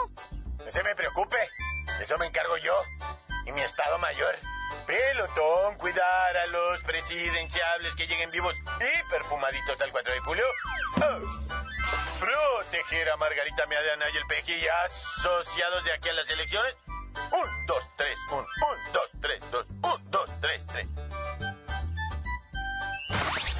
No 0.58 0.70
se 0.70 0.82
me 0.82 0.94
preocupe. 0.94 1.36
Eso 2.00 2.18
me 2.18 2.26
encargo 2.26 2.56
yo. 2.58 2.74
Y 3.46 3.52
mi 3.52 3.60
estado 3.60 3.98
mayor. 3.98 4.34
Pelotón, 4.86 5.76
cuidar 5.78 6.36
a 6.36 6.46
los 6.46 6.82
presidenciables 6.82 7.94
que 7.94 8.06
lleguen 8.06 8.30
vivos 8.30 8.54
y 8.80 9.10
perfumaditos 9.10 9.80
al 9.80 9.90
4 9.90 10.14
de 10.14 10.20
julio. 10.20 10.44
Oh 10.96 11.57
proteger 12.18 13.10
a 13.10 13.16
Margarita 13.16 13.66
Meadana 13.66 14.06
y 14.12 14.16
el 14.16 14.24
Peji 14.28 14.66
asociados 14.84 15.84
de 15.84 15.92
aquí 15.92 16.08
a 16.08 16.12
las 16.14 16.30
elecciones. 16.30 16.74
Un, 17.32 17.66
dos, 17.66 17.82
tres, 17.96 18.16
un, 18.30 18.38
un, 18.38 18.92
dos, 18.92 19.10
tres, 19.20 19.40
dos, 19.50 19.66
un, 19.68 20.10
dos, 20.10 20.30
tres, 20.40 20.66
tres. 20.66 20.86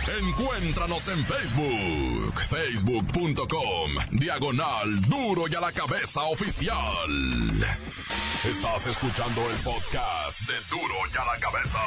Encuéntranos 0.08 1.06
en 1.08 1.26
Facebook, 1.26 2.40
facebook.com, 2.48 3.92
diagonal 4.12 5.00
duro 5.02 5.46
y 5.48 5.54
a 5.54 5.60
la 5.60 5.72
cabeza 5.72 6.22
oficial. 6.22 6.76
Estás 8.44 8.86
escuchando 8.86 9.42
el 9.50 9.56
podcast 9.58 10.40
de 10.42 10.54
duro 10.70 10.94
y 11.12 11.18
a 11.18 11.24
la 11.24 11.38
cabeza. 11.38 11.78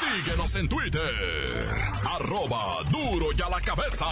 Síguenos 0.00 0.56
en 0.56 0.68
Twitter, 0.68 1.68
arroba 2.04 2.82
duro 2.90 3.28
y 3.36 3.42
a 3.42 3.48
la 3.48 3.60
cabeza. 3.60 4.06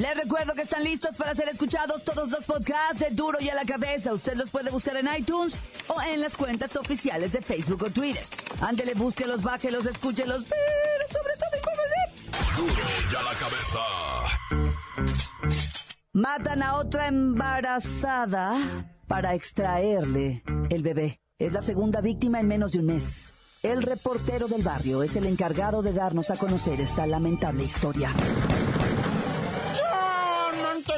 Les 0.00 0.16
recuerdo 0.16 0.54
que 0.54 0.62
están 0.62 0.82
listos 0.82 1.14
para 1.14 1.34
ser 1.34 1.50
escuchados 1.50 2.02
todos 2.04 2.30
los 2.30 2.46
podcasts 2.46 3.00
de 3.00 3.10
Duro 3.10 3.38
y 3.38 3.50
a 3.50 3.54
la 3.54 3.66
Cabeza. 3.66 4.14
Usted 4.14 4.34
los 4.34 4.48
puede 4.48 4.70
buscar 4.70 4.96
en 4.96 5.06
iTunes 5.14 5.54
o 5.88 6.00
en 6.00 6.22
las 6.22 6.38
cuentas 6.38 6.74
oficiales 6.76 7.32
de 7.32 7.42
Facebook 7.42 7.82
o 7.82 7.90
Twitter. 7.90 8.24
Ándele, 8.62 8.94
búsquelos, 8.94 9.42
bájelos, 9.42 9.84
escúchelos, 9.84 10.44
pero 10.44 11.04
sobre 11.12 11.34
todo 11.36 11.50
infórmese. 11.58 12.00
Duro 12.56 12.82
y 13.12 13.14
a 13.14 13.22
la 13.22 13.34
Cabeza. 13.38 13.80
Matan 16.14 16.62
a 16.62 16.76
otra 16.78 17.08
embarazada 17.08 18.86
para 19.06 19.34
extraerle 19.34 20.42
el 20.70 20.82
bebé. 20.82 21.20
Es 21.38 21.52
la 21.52 21.60
segunda 21.60 22.00
víctima 22.00 22.40
en 22.40 22.48
menos 22.48 22.72
de 22.72 22.78
un 22.78 22.86
mes. 22.86 23.34
El 23.62 23.82
reportero 23.82 24.48
del 24.48 24.62
barrio 24.62 25.02
es 25.02 25.16
el 25.16 25.26
encargado 25.26 25.82
de 25.82 25.92
darnos 25.92 26.30
a 26.30 26.36
conocer 26.36 26.80
esta 26.80 27.06
lamentable 27.06 27.64
historia. 27.64 28.14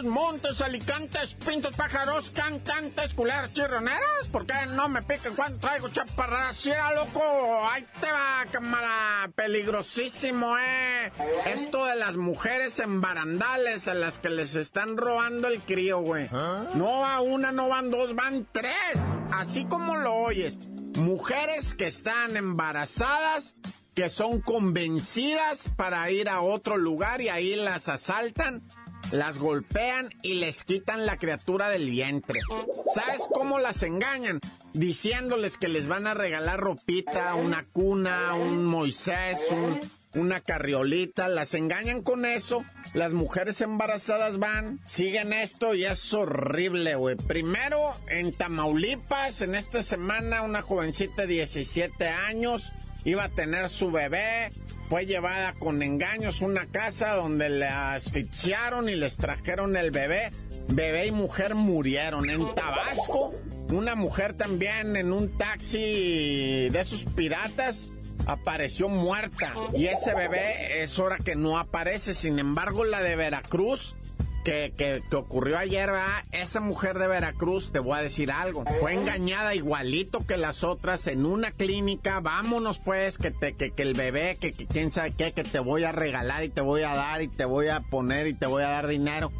Montes, 0.01 0.61
alicantes, 0.61 1.35
pintos, 1.35 1.75
pájaros, 1.75 2.31
cantantes, 2.31 3.15
culeras, 3.15 3.53
chirroneras. 3.53 4.27
¿Por 4.31 4.47
qué 4.47 4.55
no 4.75 4.89
me 4.89 5.03
piquen 5.03 5.35
cuando 5.37 5.59
traigo 5.59 5.89
chaparras? 5.91 6.57
Si 6.57 6.71
era 6.71 6.95
loco, 6.95 7.21
ahí 7.71 7.87
te 8.01 8.11
va, 8.11 8.47
cámara. 8.51 9.31
Peligrosísimo, 9.35 10.57
eh. 10.59 11.13
Esto 11.47 11.85
de 11.85 11.97
las 11.97 12.17
mujeres 12.17 12.79
en 12.81 13.01
barandales 13.01 13.87
a 13.87 13.95
las 13.95 14.19
que 14.19 14.31
les 14.31 14.55
están 14.57 14.97
robando 14.97 15.49
el 15.49 15.61
crío, 15.63 16.01
güey. 16.01 16.29
¿Ah? 16.33 16.65
No 16.75 17.01
va 17.01 17.21
una, 17.21 17.53
no 17.53 17.69
van 17.69 17.91
dos, 17.91 18.15
van 18.15 18.49
tres. 18.51 18.97
Así 19.31 19.67
como 19.67 19.97
lo 19.97 20.15
oyes. 20.15 20.59
Mujeres 20.97 21.75
que 21.75 21.87
están 21.87 22.37
embarazadas 22.37 23.57
que 23.95 24.09
son 24.09 24.41
convencidas 24.41 25.69
para 25.77 26.11
ir 26.11 26.29
a 26.29 26.41
otro 26.41 26.79
lugar 26.79 27.21
y 27.21 27.29
ahí 27.29 27.57
las 27.57 27.89
asaltan 27.89 28.63
las 29.13 29.39
golpean 29.39 30.09
y 30.23 30.35
les 30.35 30.65
quitan 30.65 31.07
la 31.07 31.19
criatura 31.19 31.69
del 31.69 31.89
vientre. 31.91 32.41
¿Sabes 32.95 33.23
cómo 33.33 33.59
las 33.59 33.83
engañan? 33.83 34.41
Diciéndoles 34.73 35.59
que 35.59 35.69
les 35.69 35.87
van 35.87 36.07
a 36.07 36.15
regalar 36.15 36.59
ropita, 36.59 37.35
una 37.35 37.65
cuna, 37.73 38.35
un 38.35 38.65
Moisés, 38.65 39.39
una 40.15 40.41
carriolita, 40.41 41.29
las 41.29 41.55
engañan 41.55 42.03
con 42.03 42.25
eso, 42.25 42.65
las 42.95 43.13
mujeres 43.13 43.61
embarazadas 43.61 44.39
van, 44.39 44.81
siguen 44.87 45.33
esto 45.33 45.75
y 45.75 45.85
es 45.85 46.13
horrible, 46.15 46.95
güey. 46.95 47.17
Primero, 47.17 47.95
en 48.09 48.33
Tamaulipas, 48.33 49.43
en 49.43 49.55
esta 49.55 49.83
semana, 49.83 50.43
una 50.43 50.63
jovencita 50.63 51.23
de 51.23 51.35
17 51.35 52.09
años 52.09 52.73
iba 53.05 53.25
a 53.25 53.29
tener 53.29 53.69
su 53.69 53.91
bebé, 53.91 54.51
fue 54.93 55.07
llevada 55.07 55.55
con 55.55 55.83
engaños 55.83 56.43
a 56.43 56.45
una 56.45 56.67
casa 56.67 57.15
donde 57.15 57.49
le 57.49 57.67
asfixiaron 57.67 58.91
y 58.91 58.95
les 58.95 59.17
trajeron 59.17 59.75
el 59.79 59.91
bebé. 59.91 60.29
Bebé 60.69 61.07
y 61.07 61.13
mujer 61.13 61.55
murieron. 61.55 62.29
En 62.29 62.55
Tabasco, 62.55 63.33
una 63.71 63.95
mujer 63.95 64.35
también 64.35 64.97
en 64.97 65.15
un 65.15 65.31
taxi 65.39 66.69
de 66.69 66.79
esos 66.79 67.05
piratas 67.05 67.89
apareció 68.27 68.91
muerta. 68.91 69.55
Y 69.75 69.87
ese 69.87 70.13
bebé 70.13 70.83
es 70.83 70.99
hora 70.99 71.17
que 71.17 71.37
no 71.37 71.59
aparece. 71.59 72.13
Sin 72.13 72.39
embargo, 72.39 72.85
la 72.85 73.01
de 73.01 73.17
Veracruz 73.17 73.97
que, 74.45 74.73
que, 74.77 75.03
ocurrió 75.17 75.59
ayer, 75.59 75.91
¿verdad? 75.91 76.25
Esa 76.33 76.61
mujer 76.61 76.99
de 76.99 77.07
Veracruz, 77.07 77.71
te 77.73 77.79
voy 77.79 77.99
a 77.99 78.03
decir 78.03 78.31
algo, 78.31 78.65
fue 78.81 78.95
engañada 78.95 79.55
igualito 79.55 80.27
que 80.27 80.37
las 80.37 80.65
otras 80.65 81.07
en 81.07 81.27
una 81.27 81.51
clínica, 81.51 82.21
vámonos 82.21 82.79
pues, 82.79 83.19
que, 83.19 83.31
te, 83.31 83.55
que, 83.55 83.71
que 83.71 83.83
el 83.83 83.95
bebé, 83.95 84.37
que, 84.41 84.53
que 84.53 84.67
quién 84.67 84.91
sabe 84.91 85.13
qué, 85.13 85.33
que 85.33 85.45
te 85.45 85.59
voy 85.59 85.85
a 85.85 85.93
regalar 85.93 86.45
y 86.45 86.49
te 86.49 86.61
voy 86.61 86.83
a 86.83 86.95
dar 86.95 87.23
y 87.23 87.29
te 87.29 87.45
voy 87.45 87.69
a 87.69 87.81
poner 87.81 88.27
y 88.27 88.35
te 88.35 88.47
voy 88.47 88.63
a 88.63 88.69
dar 88.69 88.87
dinero. 88.87 89.31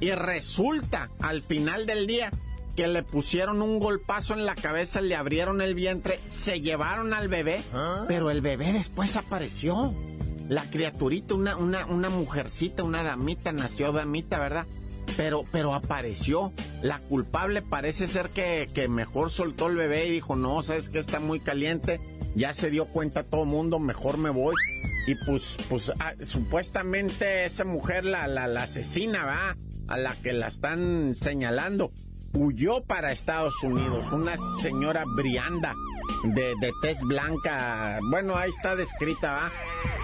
Y 0.00 0.10
resulta, 0.12 1.08
al 1.20 1.42
final 1.42 1.86
del 1.86 2.06
día, 2.06 2.30
que 2.76 2.88
le 2.88 3.02
pusieron 3.02 3.62
un 3.62 3.78
golpazo 3.78 4.34
en 4.34 4.46
la 4.46 4.54
cabeza, 4.54 5.00
le 5.00 5.14
abrieron 5.14 5.60
el 5.60 5.74
vientre, 5.74 6.18
se 6.26 6.60
llevaron 6.60 7.14
al 7.14 7.28
bebé, 7.28 7.62
¿Ah? 7.72 8.04
pero 8.08 8.30
el 8.30 8.40
bebé 8.40 8.72
después 8.72 9.16
apareció 9.16 9.94
la 10.48 10.64
criaturita, 10.64 11.34
una, 11.34 11.56
una, 11.56 11.86
una 11.86 12.10
mujercita, 12.10 12.82
una 12.82 13.02
damita, 13.02 13.52
nació 13.52 13.92
damita, 13.92 14.38
¿verdad? 14.38 14.66
Pero, 15.16 15.44
pero 15.52 15.74
apareció. 15.74 16.52
La 16.82 16.98
culpable 16.98 17.62
parece 17.62 18.06
ser 18.06 18.30
que, 18.30 18.68
que 18.74 18.88
mejor 18.88 19.30
soltó 19.30 19.68
el 19.68 19.76
bebé 19.76 20.06
y 20.06 20.10
dijo, 20.10 20.36
no, 20.36 20.62
sabes 20.62 20.88
que 20.88 20.98
está 20.98 21.20
muy 21.20 21.40
caliente. 21.40 22.00
Ya 22.34 22.52
se 22.52 22.70
dio 22.70 22.86
cuenta 22.86 23.22
todo 23.22 23.44
mundo, 23.44 23.78
mejor 23.78 24.18
me 24.18 24.30
voy. 24.30 24.54
Y 25.06 25.14
pues, 25.26 25.56
pues 25.68 25.92
ah, 26.00 26.14
supuestamente 26.22 27.44
esa 27.44 27.64
mujer, 27.64 28.04
la, 28.04 28.26
la, 28.26 28.48
la 28.48 28.64
asesina, 28.64 29.24
va, 29.24 29.56
a 29.86 29.98
la 29.98 30.16
que 30.16 30.32
la 30.32 30.48
están 30.48 31.14
señalando. 31.14 31.92
huyó 32.32 32.82
para 32.82 33.12
Estados 33.12 33.62
Unidos. 33.62 34.10
Una 34.12 34.34
señora 34.62 35.04
Brianda 35.16 35.74
de, 36.24 36.54
de 36.60 36.72
tez 36.80 37.00
blanca. 37.02 37.98
Bueno, 38.02 38.36
ahí 38.36 38.50
está 38.50 38.74
descrita, 38.76 39.32
¿va? 39.32 39.52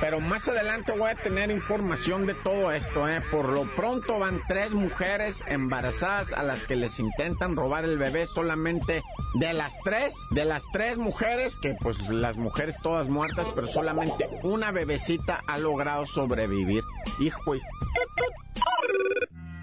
Pero 0.00 0.20
más 0.20 0.48
adelante 0.48 0.92
voy 0.92 1.10
a 1.10 1.14
tener 1.14 1.50
información 1.50 2.26
de 2.26 2.34
todo 2.34 2.72
esto, 2.72 3.08
¿eh? 3.08 3.20
Por 3.30 3.48
lo 3.48 3.64
pronto 3.74 4.18
van 4.18 4.40
tres 4.48 4.72
mujeres 4.72 5.42
embarazadas 5.46 6.32
a 6.32 6.42
las 6.42 6.64
que 6.64 6.76
les 6.76 6.98
intentan 7.00 7.56
robar 7.56 7.84
el 7.84 7.98
bebé 7.98 8.26
solamente 8.26 9.02
de 9.34 9.52
las 9.52 9.74
tres, 9.84 10.14
de 10.30 10.44
las 10.44 10.62
tres 10.72 10.98
mujeres, 10.98 11.58
que 11.58 11.74
pues 11.80 11.98
las 12.08 12.36
mujeres 12.36 12.76
todas 12.82 13.08
muertas, 13.08 13.46
pero 13.54 13.66
solamente 13.66 14.28
una 14.42 14.70
bebecita 14.70 15.40
ha 15.46 15.58
logrado 15.58 16.06
sobrevivir. 16.06 16.84
Hijo, 17.18 17.40
pues... 17.44 17.62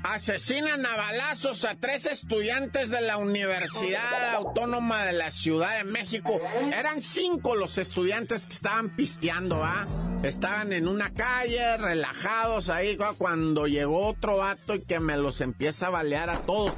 Asesinan 0.03 0.85
a 0.85 0.95
balazos 0.95 1.65
a 1.65 1.75
tres 1.75 2.05
estudiantes 2.05 2.91
de 2.91 3.01
la 3.01 3.17
Universidad 3.17 4.35
Autónoma 4.35 5.05
de 5.05 5.13
la 5.13 5.31
Ciudad 5.31 5.77
de 5.77 5.83
México. 5.83 6.39
Eran 6.71 7.01
cinco 7.01 7.55
los 7.55 7.77
estudiantes 7.77 8.47
que 8.47 8.53
estaban 8.53 8.95
pisteando, 8.95 9.63
¿ah? 9.63 9.85
Estaban 10.23 10.71
en 10.73 10.87
una 10.87 11.13
calle, 11.13 11.77
relajados 11.77 12.69
ahí, 12.69 12.97
cuando 13.17 13.67
llegó 13.67 14.07
otro 14.07 14.37
vato 14.37 14.75
y 14.75 14.81
que 14.81 14.99
me 14.99 15.17
los 15.17 15.41
empieza 15.41 15.87
a 15.87 15.91
balear 15.91 16.29
a 16.29 16.39
todos. 16.39 16.73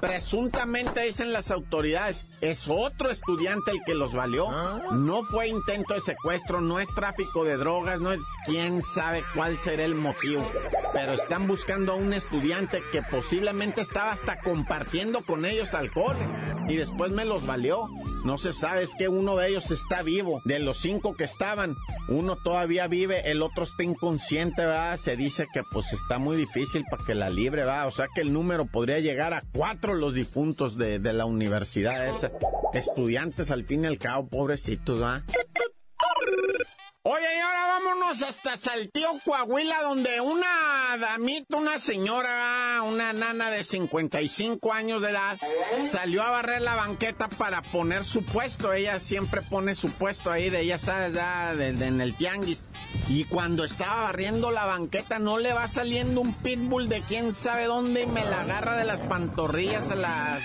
Presuntamente 0.00 1.02
dicen 1.02 1.32
las 1.32 1.52
autoridades, 1.52 2.26
es 2.40 2.66
otro 2.68 3.08
estudiante 3.08 3.70
el 3.70 3.84
que 3.84 3.94
los 3.94 4.12
valió. 4.12 4.48
No 4.90 5.22
fue 5.22 5.46
intento 5.46 5.94
de 5.94 6.00
secuestro, 6.00 6.60
no 6.60 6.80
es 6.80 6.92
tráfico 6.92 7.44
de 7.44 7.56
drogas, 7.56 8.00
no 8.00 8.12
es 8.12 8.20
quién 8.44 8.82
sabe 8.82 9.22
cuál 9.32 9.60
será 9.60 9.84
el 9.84 9.94
motivo. 9.94 10.50
Pero 10.92 11.14
están 11.14 11.46
buscando 11.46 11.92
a 11.92 11.96
un 11.96 12.12
estudiante 12.12 12.82
que 12.92 13.02
posiblemente 13.02 13.80
estaba 13.80 14.12
hasta 14.12 14.40
compartiendo 14.40 15.22
con 15.22 15.44
ellos 15.44 15.74
alcohol 15.74 16.16
y 16.68 16.76
después 16.76 17.12
me 17.12 17.24
los 17.24 17.46
valió. 17.46 17.88
No 18.24 18.38
se 18.38 18.52
sabe, 18.52 18.82
es 18.82 18.94
que 18.94 19.08
uno 19.08 19.36
de 19.36 19.48
ellos 19.48 19.70
está 19.70 20.02
vivo. 20.02 20.42
De 20.44 20.58
los 20.58 20.78
cinco 20.78 21.14
que 21.16 21.24
estaban, 21.24 21.76
uno 22.08 22.36
todavía 22.36 22.86
vive, 22.86 23.30
el 23.30 23.42
otro 23.42 23.64
está 23.64 23.82
inconsciente, 23.82 24.64
¿verdad? 24.64 24.96
Se 24.96 25.16
dice 25.16 25.46
que 25.52 25.62
pues 25.64 25.92
está 25.92 26.18
muy 26.18 26.36
difícil 26.36 26.84
para 26.90 27.04
que 27.04 27.14
la 27.14 27.30
libre, 27.30 27.62
¿verdad? 27.62 27.88
O 27.88 27.90
sea 27.90 28.06
que 28.14 28.20
el 28.20 28.32
número 28.32 28.66
podría 28.66 29.00
llegar 29.00 29.34
a 29.34 29.42
cuatro 29.52 29.94
los 29.94 30.14
difuntos 30.14 30.76
de, 30.76 30.98
de 30.98 31.12
la 31.12 31.24
universidad 31.24 32.06
esa. 32.06 32.30
Estudiantes 32.74 33.50
al 33.50 33.64
fin 33.64 33.84
y 33.84 33.86
al 33.86 33.98
cabo, 33.98 34.28
pobrecitos, 34.28 35.00
¿verdad? 35.00 35.22
Hasta 38.20 38.58
Saltillo, 38.58 39.20
Coahuila, 39.24 39.82
donde 39.82 40.20
una 40.20 40.46
damita, 41.00 41.56
una 41.56 41.78
señora, 41.78 42.82
una 42.82 43.14
nana 43.14 43.48
de 43.48 43.64
55 43.64 44.70
años 44.70 45.00
de 45.00 45.10
edad, 45.10 45.38
salió 45.84 46.22
a 46.22 46.28
barrer 46.28 46.60
la 46.60 46.74
banqueta 46.74 47.28
para 47.28 47.62
poner 47.62 48.04
su 48.04 48.22
puesto. 48.22 48.74
Ella 48.74 49.00
siempre 49.00 49.40
pone 49.40 49.74
su 49.74 49.90
puesto 49.90 50.30
ahí 50.30 50.50
de, 50.50 50.60
ella 50.60 50.76
sabes, 50.76 51.14
ya, 51.14 51.52
en 51.52 52.02
el 52.02 52.14
tianguis. 52.14 52.62
Y 53.08 53.24
cuando 53.24 53.64
estaba 53.64 54.04
barriendo 54.04 54.50
la 54.50 54.64
banqueta, 54.64 55.18
no 55.18 55.38
le 55.38 55.52
va 55.52 55.66
saliendo 55.68 56.20
un 56.20 56.32
pitbull 56.32 56.88
de 56.88 57.02
quién 57.02 57.34
sabe 57.34 57.64
dónde 57.64 58.02
y 58.02 58.06
me 58.06 58.24
la 58.24 58.42
agarra 58.42 58.76
de 58.76 58.84
las 58.84 59.00
pantorrillas 59.00 59.90
a 59.90 59.96
la, 59.96 60.38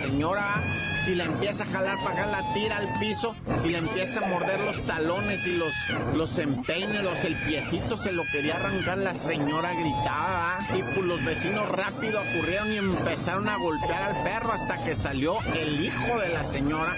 señora 0.00 0.62
y 1.08 1.14
la 1.14 1.24
empieza 1.24 1.64
a 1.64 1.66
jalar 1.66 1.98
para 2.02 2.22
acá, 2.22 2.26
la 2.26 2.54
tira 2.54 2.78
al 2.78 2.98
piso 2.98 3.34
y 3.64 3.68
le 3.68 3.78
empieza 3.78 4.20
a 4.20 4.28
morder 4.28 4.60
los 4.60 4.82
talones 4.82 5.46
y 5.46 5.56
los, 5.56 5.72
los 6.14 6.38
empeines, 6.38 7.02
los, 7.02 7.22
el 7.24 7.36
piecito 7.36 7.96
se 7.96 8.12
lo 8.12 8.24
quería 8.32 8.56
arrancar, 8.56 8.98
la 8.98 9.14
señora 9.14 9.72
gritaba 9.74 10.58
y 10.76 10.82
pues 10.82 11.06
los 11.06 11.24
vecinos 11.24 11.68
rápido 11.68 12.20
ocurrieron 12.20 12.72
y 12.72 12.78
empezaron 12.78 13.48
a 13.48 13.56
golpear 13.56 14.02
al 14.02 14.22
perro 14.24 14.52
hasta 14.52 14.82
que 14.84 14.94
salió 14.94 15.38
el 15.54 15.84
hijo 15.84 16.18
de 16.18 16.28
la 16.30 16.44
señora 16.44 16.96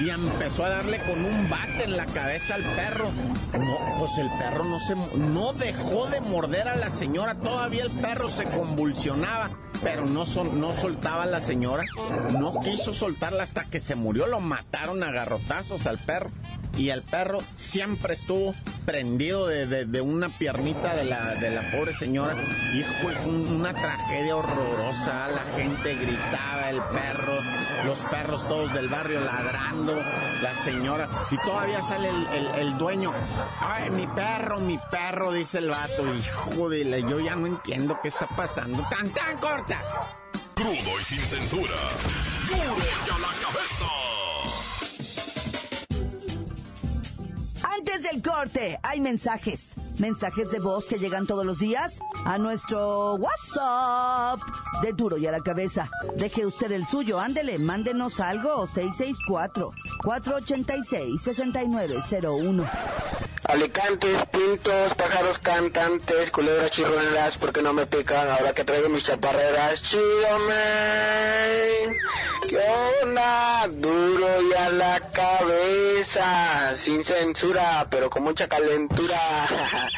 y 0.00 0.08
empezó 0.08 0.64
a 0.64 0.70
darle 0.70 0.98
con 1.00 1.24
un 1.24 1.50
bate 1.50 1.84
en 1.84 1.96
la 1.96 2.06
cabeza 2.06 2.54
al 2.54 2.62
perro. 2.62 3.10
Pues 3.98 4.16
el 4.18 4.30
perro 4.38 4.59
no 4.64 4.80
se 4.80 4.94
no 4.94 5.52
dejó 5.52 6.06
de 6.06 6.20
morder 6.20 6.68
a 6.68 6.76
la 6.76 6.90
señora, 6.90 7.34
todavía 7.34 7.84
el 7.84 7.90
perro 7.90 8.28
se 8.28 8.44
convulsionaba, 8.44 9.50
pero 9.82 10.06
no, 10.06 10.24
no 10.24 10.74
soltaba 10.74 11.24
a 11.24 11.26
la 11.26 11.40
señora, 11.40 11.84
no 12.38 12.60
quiso 12.60 12.92
soltarla 12.92 13.42
hasta 13.42 13.64
que 13.64 13.80
se 13.80 13.94
murió, 13.94 14.26
lo 14.26 14.40
mataron 14.40 15.02
a 15.02 15.10
garrotazos 15.10 15.86
al 15.86 15.98
perro 15.98 16.30
y 16.80 16.88
el 16.88 17.02
perro 17.02 17.40
siempre 17.58 18.14
estuvo 18.14 18.54
prendido 18.86 19.46
de, 19.46 20.00
una 20.00 20.30
piernita 20.30 20.96
de 20.96 21.04
la, 21.04 21.34
de 21.34 21.50
la 21.50 21.70
pobre 21.70 21.94
señora. 21.94 22.34
Y 22.72 22.82
pues 23.02 23.18
una 23.26 23.74
tragedia 23.74 24.34
horrorosa. 24.34 25.28
La 25.28 25.44
gente 25.58 25.94
gritaba, 25.96 26.70
el 26.70 26.80
perro, 26.80 27.38
los 27.84 27.98
perros 28.10 28.48
todos 28.48 28.72
del 28.72 28.88
barrio 28.88 29.20
ladrando, 29.20 29.94
la 30.40 30.54
señora. 30.64 31.26
Y 31.30 31.36
todavía 31.36 31.82
sale 31.82 32.08
el, 32.56 32.78
dueño. 32.78 33.12
Ay, 33.60 33.90
mi 33.90 34.06
perro, 34.06 34.58
mi 34.58 34.78
perro, 34.90 35.32
dice 35.32 35.58
el 35.58 35.68
vato. 35.68 36.14
Hijo 36.14 36.70
de 36.70 36.84
la, 36.86 36.98
yo 37.00 37.20
ya 37.20 37.36
no 37.36 37.46
entiendo 37.46 37.98
qué 38.00 38.08
está 38.08 38.26
pasando. 38.26 38.82
Tan, 38.88 39.06
tan 39.10 39.36
corta. 39.36 39.82
Crudo 40.54 40.98
y 40.98 41.04
sin 41.04 41.20
censura. 41.20 41.76
Duro 42.48 42.76
ya 43.06 43.18
la 43.18 43.28
cabeza. 43.42 44.09
Del 48.12 48.22
corte, 48.22 48.78
hay 48.82 49.00
mensajes. 49.00 49.74
Mensajes 49.98 50.50
de 50.50 50.58
voz 50.58 50.86
que 50.86 50.98
llegan 50.98 51.26
todos 51.26 51.44
los 51.44 51.58
días 51.58 52.00
a 52.24 52.38
nuestro 52.38 53.16
WhatsApp 53.16 54.40
de 54.82 54.92
Duro 54.92 55.18
y 55.18 55.26
a 55.26 55.32
la 55.32 55.40
cabeza. 55.40 55.88
Deje 56.16 56.46
usted 56.46 56.72
el 56.72 56.86
suyo, 56.86 57.20
ándele, 57.20 57.58
mándenos 57.58 58.20
algo 58.20 58.66
664 58.66 59.72
486 60.02 61.20
6901. 61.20 63.29
Alicantes, 63.50 64.24
pintos, 64.30 64.94
pájaros 64.94 65.40
cantantes, 65.40 66.30
culebras 66.30 66.70
chirroneras, 66.70 67.36
porque 67.36 67.62
no 67.62 67.72
me 67.72 67.84
pican 67.84 68.30
ahora 68.30 68.52
que 68.52 68.62
traigo 68.62 68.88
mis 68.88 69.02
chaparreras. 69.02 69.82
Chido, 69.82 70.38
man. 70.38 71.96
¿Qué 72.48 72.58
onda? 73.02 73.66
Duro 73.68 74.42
y 74.42 74.54
a 74.54 74.70
la 74.70 75.00
cabeza, 75.10 76.76
sin 76.76 77.02
censura, 77.02 77.88
pero 77.90 78.08
con 78.08 78.22
mucha 78.22 78.48
calentura. 78.48 79.18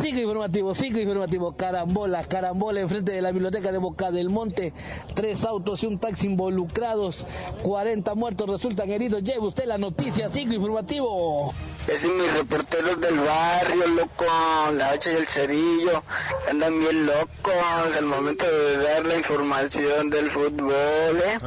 Cinco 0.00 0.20
informativo, 0.20 0.74
cinco 0.74 0.98
informativo, 0.98 1.56
carambola, 1.56 2.22
carambola 2.24 2.80
enfrente 2.80 3.12
de 3.12 3.22
la 3.22 3.32
biblioteca 3.32 3.72
de 3.72 3.78
Boca 3.78 4.10
del 4.10 4.28
Monte, 4.28 4.74
tres 5.14 5.42
autos 5.44 5.82
y 5.82 5.86
un 5.86 5.98
taxi 5.98 6.26
involucrados, 6.26 7.24
40 7.62 8.14
muertos 8.14 8.50
resultan 8.50 8.90
heridos, 8.90 9.22
lleve 9.22 9.46
usted 9.46 9.64
la 9.64 9.78
noticia, 9.78 10.28
cinco 10.28 10.52
informativo. 10.52 11.54
Es 11.88 12.04
mis 12.04 12.32
reporteros 12.34 13.00
del 13.00 13.18
barrio, 13.20 13.86
loco, 13.86 14.26
la 14.74 14.90
hacha 14.90 15.12
y 15.12 15.16
el 15.16 15.26
cerillo, 15.26 16.02
andan 16.50 16.78
bien 16.78 17.06
locos 17.06 17.96
al 17.96 18.04
momento 18.04 18.44
de 18.44 18.76
dar 18.76 19.06
la 19.06 19.16
información 19.16 20.10
del 20.10 20.30
fútbol, 20.30 20.72
¿eh? 20.72 21.38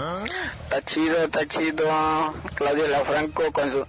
Está 0.63 0.81
chido, 0.85 1.17
está 1.23 1.45
chido, 1.47 1.85
Claudio 2.55 2.87
Lafranco 2.87 3.51
con 3.51 3.69
su... 3.69 3.79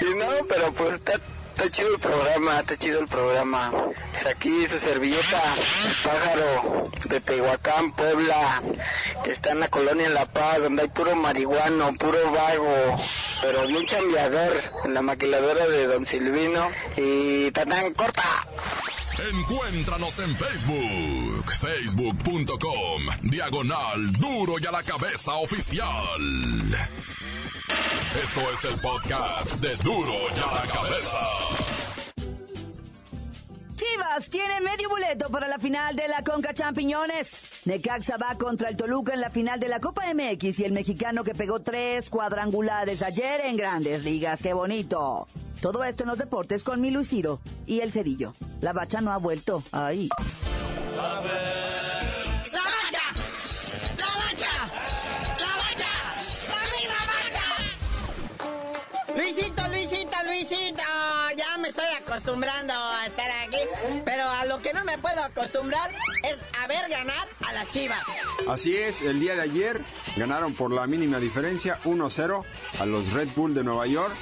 y 0.00 0.14
no, 0.16 0.26
pero 0.48 0.72
pues 0.72 0.94
está 0.94 1.14
Está 1.58 1.70
chido 1.72 1.94
el 1.94 1.98
programa, 1.98 2.60
está 2.60 2.76
chido 2.78 3.00
el 3.00 3.08
programa. 3.08 3.72
Es 4.14 4.26
aquí 4.26 4.68
su 4.68 4.78
servilleta, 4.78 5.42
pájaro 6.04 6.88
de 7.08 7.20
Tehuacán, 7.20 7.90
Puebla, 7.96 8.62
que 9.24 9.32
está 9.32 9.50
en 9.50 9.58
la 9.58 9.66
colonia 9.66 10.08
La 10.08 10.26
Paz, 10.26 10.62
donde 10.62 10.82
hay 10.82 10.88
puro 10.88 11.16
marihuano, 11.16 11.94
puro 11.94 12.30
vago, 12.30 12.96
pero 13.42 13.66
bien 13.66 13.84
chambeador, 13.86 14.52
en 14.84 14.94
la 14.94 15.02
maquiladora 15.02 15.66
de 15.66 15.88
Don 15.88 16.06
Silvino. 16.06 16.70
Y 16.96 17.50
tan 17.50 17.92
corta. 17.92 18.46
Encuéntranos 19.18 20.16
en 20.20 20.36
Facebook, 20.36 21.52
facebook.com, 21.60 23.02
diagonal 23.24 24.12
duro 24.12 24.54
y 24.60 24.66
a 24.66 24.70
la 24.70 24.84
cabeza 24.84 25.34
oficial. 25.34 26.20
Esto 28.22 28.40
es 28.52 28.64
el 28.64 28.80
podcast 28.80 29.54
de 29.54 29.74
Duro 29.76 30.14
y 30.36 30.38
a 30.38 30.54
la 30.54 30.72
Cabeza. 30.72 31.87
Chivas 33.78 34.28
tiene 34.28 34.60
medio 34.60 34.88
boleto 34.88 35.28
para 35.30 35.46
la 35.46 35.60
final 35.60 35.94
de 35.94 36.08
la 36.08 36.24
Conca 36.24 36.52
Champiñones. 36.52 37.30
Necaxa 37.64 38.16
va 38.16 38.34
contra 38.36 38.68
el 38.70 38.76
Toluca 38.76 39.14
en 39.14 39.20
la 39.20 39.30
final 39.30 39.60
de 39.60 39.68
la 39.68 39.78
Copa 39.78 40.02
MX 40.12 40.58
y 40.58 40.64
el 40.64 40.72
mexicano 40.72 41.22
que 41.22 41.32
pegó 41.32 41.60
tres 41.60 42.10
cuadrangulares 42.10 43.02
ayer 43.02 43.42
en 43.44 43.56
grandes 43.56 44.02
ligas. 44.02 44.42
¡Qué 44.42 44.52
bonito! 44.52 45.28
Todo 45.62 45.84
esto 45.84 46.02
en 46.02 46.08
los 46.08 46.18
deportes 46.18 46.64
con 46.64 46.80
mi 46.80 46.90
Luis 46.90 47.10
Ciro 47.10 47.38
y 47.66 47.78
el 47.78 47.92
Cerillo. 47.92 48.32
La 48.62 48.72
bacha 48.72 49.00
no 49.00 49.12
ha 49.12 49.18
vuelto. 49.18 49.62
Ahí. 49.70 50.08
Luisito, 59.38 59.68
Luisito, 59.68 60.16
Luisito, 60.24 60.82
ya 61.36 61.58
me 61.58 61.68
estoy 61.68 61.84
acostumbrando 62.02 62.72
a 62.72 63.06
estar 63.06 63.30
aquí, 63.46 63.58
pero 64.04 64.28
a 64.28 64.44
lo 64.46 64.60
que 64.60 64.72
no 64.72 64.82
me 64.84 64.98
puedo 64.98 65.22
acostumbrar 65.22 65.92
es 66.28 66.42
a 66.60 66.66
ver 66.66 66.88
ganar 66.90 67.24
a 67.46 67.52
las 67.52 67.68
Chivas. 67.68 68.02
Así 68.48 68.76
es, 68.76 69.00
el 69.00 69.20
día 69.20 69.36
de 69.36 69.42
ayer 69.42 69.80
ganaron 70.16 70.54
por 70.54 70.72
la 70.72 70.88
mínima 70.88 71.20
diferencia 71.20 71.80
1-0 71.84 72.44
a 72.80 72.86
los 72.86 73.12
Red 73.12 73.28
Bull 73.36 73.54
de 73.54 73.62
Nueva 73.62 73.86
York 73.86 74.12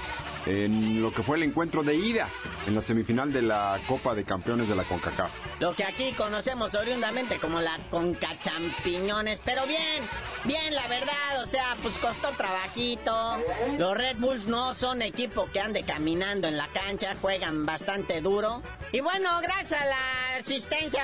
en 0.44 1.00
lo 1.00 1.10
que 1.10 1.22
fue 1.22 1.38
el 1.38 1.44
encuentro 1.44 1.82
de 1.82 1.94
ida 1.94 2.28
en 2.66 2.74
la 2.74 2.82
semifinal 2.82 3.32
de 3.32 3.42
la 3.42 3.80
Copa 3.86 4.14
de 4.14 4.24
Campeones 4.24 4.68
de 4.68 4.74
la 4.74 4.84
CONCACAF. 4.84 5.30
Lo 5.60 5.74
que 5.74 5.84
aquí 5.84 6.12
conocemos 6.12 6.74
oriundamente 6.74 7.38
como 7.38 7.60
la 7.60 7.78
CONCAChampiñones, 7.90 9.40
pero 9.44 9.66
bien, 9.66 10.04
bien 10.44 10.74
la 10.74 10.86
verdad, 10.88 11.42
o 11.44 11.46
sea, 11.46 11.76
pues 11.82 11.96
costó 11.98 12.30
trabajito. 12.32 13.36
Los 13.78 13.96
Red 13.96 14.16
Bulls 14.18 14.46
no 14.46 14.74
son 14.74 15.02
equipo 15.02 15.48
que 15.52 15.60
ande 15.60 15.82
caminando 15.82 16.48
en 16.48 16.56
la 16.56 16.68
cancha, 16.68 17.14
juegan 17.20 17.64
bastante 17.64 18.20
duro. 18.20 18.62
Y 18.92 19.00
bueno, 19.00 19.30
gracias 19.40 19.80
a 19.80 19.86
la 19.86 20.38
asistencia 20.40 21.02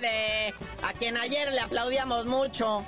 de 0.00 0.54
a 0.82 0.92
quien 0.94 1.16
ayer 1.16 1.52
le 1.52 1.60
aplaudíamos 1.60 2.26
mucho, 2.26 2.86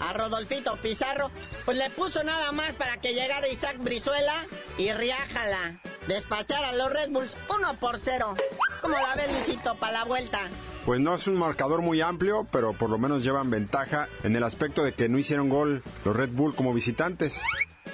a 0.00 0.12
Rodolfito 0.12 0.76
Pizarro, 0.76 1.30
pues 1.64 1.76
le 1.76 1.90
puso 1.90 2.22
nada 2.22 2.52
más 2.52 2.72
para 2.74 2.98
que 2.98 3.14
llegara 3.14 3.48
Isaac 3.48 3.76
Brizuela 3.78 4.34
y 4.78 4.92
Riájala. 4.92 5.80
Despachar 6.06 6.64
a 6.64 6.72
los 6.74 6.92
Red 6.92 7.10
Bulls 7.10 7.36
1 7.48 7.74
por 7.80 7.98
0. 7.98 8.36
Como 8.80 8.94
la 8.94 9.14
ve 9.16 9.32
Luisito 9.32 9.74
para 9.76 9.92
la 9.92 10.04
vuelta. 10.04 10.40
Pues 10.84 11.00
no 11.00 11.14
es 11.14 11.26
un 11.26 11.34
marcador 11.34 11.82
muy 11.82 12.00
amplio, 12.00 12.46
pero 12.52 12.72
por 12.72 12.90
lo 12.90 12.98
menos 12.98 13.24
llevan 13.24 13.50
ventaja 13.50 14.08
en 14.22 14.36
el 14.36 14.44
aspecto 14.44 14.84
de 14.84 14.92
que 14.92 15.08
no 15.08 15.18
hicieron 15.18 15.48
gol 15.48 15.82
los 16.04 16.14
Red 16.14 16.30
Bull 16.30 16.54
como 16.54 16.72
visitantes. 16.72 17.42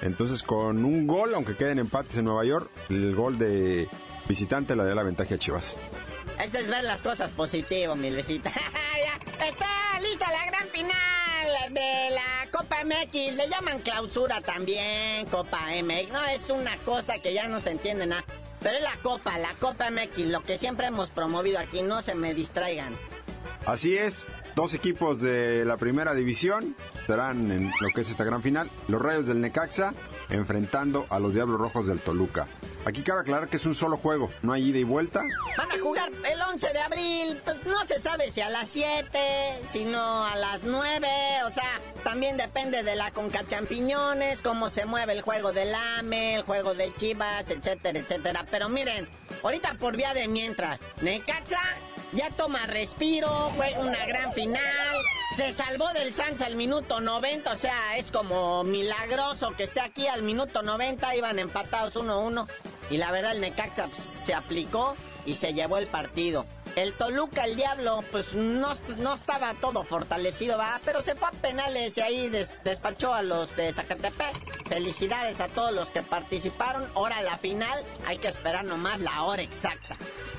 Entonces 0.02 0.42
con 0.42 0.84
un 0.84 1.06
gol, 1.06 1.34
aunque 1.34 1.56
queden 1.56 1.78
empates 1.78 2.18
en 2.18 2.26
Nueva 2.26 2.44
York, 2.44 2.70
el 2.90 3.14
gol 3.14 3.38
de 3.38 3.88
visitante 4.28 4.76
le 4.76 4.84
da 4.84 4.94
la 4.94 5.04
ventaja 5.04 5.36
a 5.36 5.38
Chivas. 5.38 5.76
Eso 6.42 6.58
es 6.58 6.68
ver 6.68 6.84
las 6.84 7.00
cosas 7.02 7.30
positivo, 7.30 7.94
mi 7.94 8.10
Luisita. 8.10 8.50
Está 9.48 10.00
lista 10.00 10.26
la 10.30 10.46
gran 10.46 10.68
final 10.68 11.21
de 11.72 12.11
la 12.11 12.50
Copa 12.50 12.85
MX. 12.85 13.37
Le 13.37 13.48
llaman 13.48 13.80
clausura 13.80 14.40
también, 14.40 15.26
Copa 15.26 15.68
MX. 15.82 16.12
No, 16.12 16.24
es 16.26 16.50
una 16.50 16.76
cosa 16.78 17.18
que 17.18 17.35
ya 17.35 17.48
no 17.48 17.61
se 17.61 17.70
entiende 17.70 18.06
nada. 18.06 18.24
Pero 18.61 18.76
es 18.76 18.82
la 18.82 18.96
Copa, 19.02 19.38
la 19.38 19.52
Copa 19.54 19.90
MX, 19.90 20.18
lo 20.26 20.42
que 20.42 20.58
siempre 20.58 20.87
hemos 20.87 21.11
promovido 21.11 21.58
aquí. 21.58 21.82
No 21.82 22.02
se 22.02 22.14
me 22.14 22.35
distraigan. 22.35 22.96
Así 23.66 23.96
es, 23.96 24.26
dos 24.54 24.74
equipos 24.74 25.20
de 25.20 25.64
la 25.64 25.76
primera 25.76 26.14
división 26.14 26.76
serán 27.06 27.50
en 27.50 27.72
lo 27.80 27.88
que 27.94 28.02
es 28.02 28.10
esta 28.10 28.24
gran 28.24 28.42
final. 28.42 28.70
Los 28.88 29.00
Rayos 29.00 29.26
del 29.26 29.40
Necaxa 29.40 29.94
enfrentando 30.30 31.06
a 31.10 31.18
los 31.18 31.32
Diablos 31.34 31.58
Rojos 31.58 31.86
del 31.86 32.00
Toluca. 32.00 32.46
Aquí 32.84 33.02
cabe 33.02 33.20
aclarar 33.20 33.48
que 33.48 33.56
es 33.56 33.66
un 33.66 33.76
solo 33.76 33.96
juego, 33.96 34.28
no 34.42 34.52
hay 34.52 34.68
ida 34.70 34.78
y 34.78 34.84
vuelta. 34.84 35.22
Van 35.56 35.70
a 35.70 35.78
jugar 35.78 36.10
el 36.10 36.40
11 36.40 36.72
de 36.72 36.78
abril, 36.80 37.40
pues 37.44 37.64
no 37.64 37.84
se 37.86 38.00
sabe 38.00 38.30
si 38.32 38.40
a 38.40 38.50
las 38.50 38.68
7, 38.70 39.18
sino 39.68 40.26
a 40.26 40.34
las 40.34 40.64
9, 40.64 41.06
o 41.46 41.50
sea, 41.52 41.80
también 42.02 42.36
depende 42.36 42.82
de 42.82 42.96
la 42.96 43.12
Conca 43.12 43.44
Champiñones, 43.46 44.40
cómo 44.40 44.68
se 44.68 44.84
mueve 44.84 45.12
el 45.12 45.22
juego 45.22 45.52
del 45.52 45.72
AME, 45.98 46.36
el 46.36 46.42
juego 46.42 46.74
de 46.74 46.92
Chivas, 46.96 47.50
etcétera, 47.50 48.00
etcétera. 48.00 48.46
Pero 48.50 48.68
miren, 48.68 49.08
ahorita 49.44 49.74
por 49.74 49.96
vía 49.96 50.12
de 50.12 50.26
mientras, 50.26 50.80
Necaxa 51.02 51.60
ya 52.12 52.31
toma 52.31 52.66
respiro, 52.66 53.29
juega 53.57 53.81
una 53.81 54.05
gran 54.07 54.33
final. 54.33 54.96
Se 55.37 55.53
salvó 55.53 55.90
del 55.94 56.12
Sancho 56.12 56.44
al 56.44 56.57
minuto 56.57 57.01
90, 57.01 57.53
o 57.53 57.57
sea, 57.57 57.96
es 57.96 58.11
como 58.11 58.64
milagroso 58.64 59.53
que 59.57 59.64
esté 59.64 59.81
aquí 59.81 60.07
al 60.07 60.22
minuto 60.22 60.62
90, 60.62 61.16
iban 61.16 61.38
empatados 61.38 61.94
1-1. 61.96 62.46
Y 62.90 62.98
la 62.98 63.11
verdad 63.11 63.33
el 63.33 63.40
Necaxa 63.40 63.87
pues, 63.87 64.03
se 64.03 64.35
aplicó 64.35 64.94
y 65.25 65.35
se 65.35 65.55
llevó 65.55 65.79
el 65.79 65.87
partido. 65.87 66.44
El 66.74 66.94
Toluca, 66.94 67.44
el 67.44 67.54
Diablo, 67.54 68.02
pues 68.11 68.32
no, 68.32 68.74
no 68.96 69.14
estaba 69.14 69.52
todo 69.54 69.85
fortalecido, 69.85 70.56
va, 70.56 70.80
pero 70.85 71.02
se 71.02 71.14
fue 71.14 71.28
a 71.28 71.32
penales 71.32 71.98
y 71.98 72.00
ahí 72.00 72.30
despachó 72.64 73.12
a 73.12 73.22
los 73.22 73.54
de 73.56 73.72
Zacatepec. 73.74 74.68
Felicidades 74.68 75.40
a 75.40 75.48
todos 75.48 75.72
los 75.72 75.90
que 75.90 76.00
participaron. 76.00 76.87
Ahora 76.94 77.20
la 77.20 77.37
final, 77.37 77.78
hay 78.06 78.16
que 78.16 78.28
esperar 78.28 78.64
nomás 78.64 79.00
la 79.00 79.22
hora 79.24 79.42
exacta. 79.42 79.96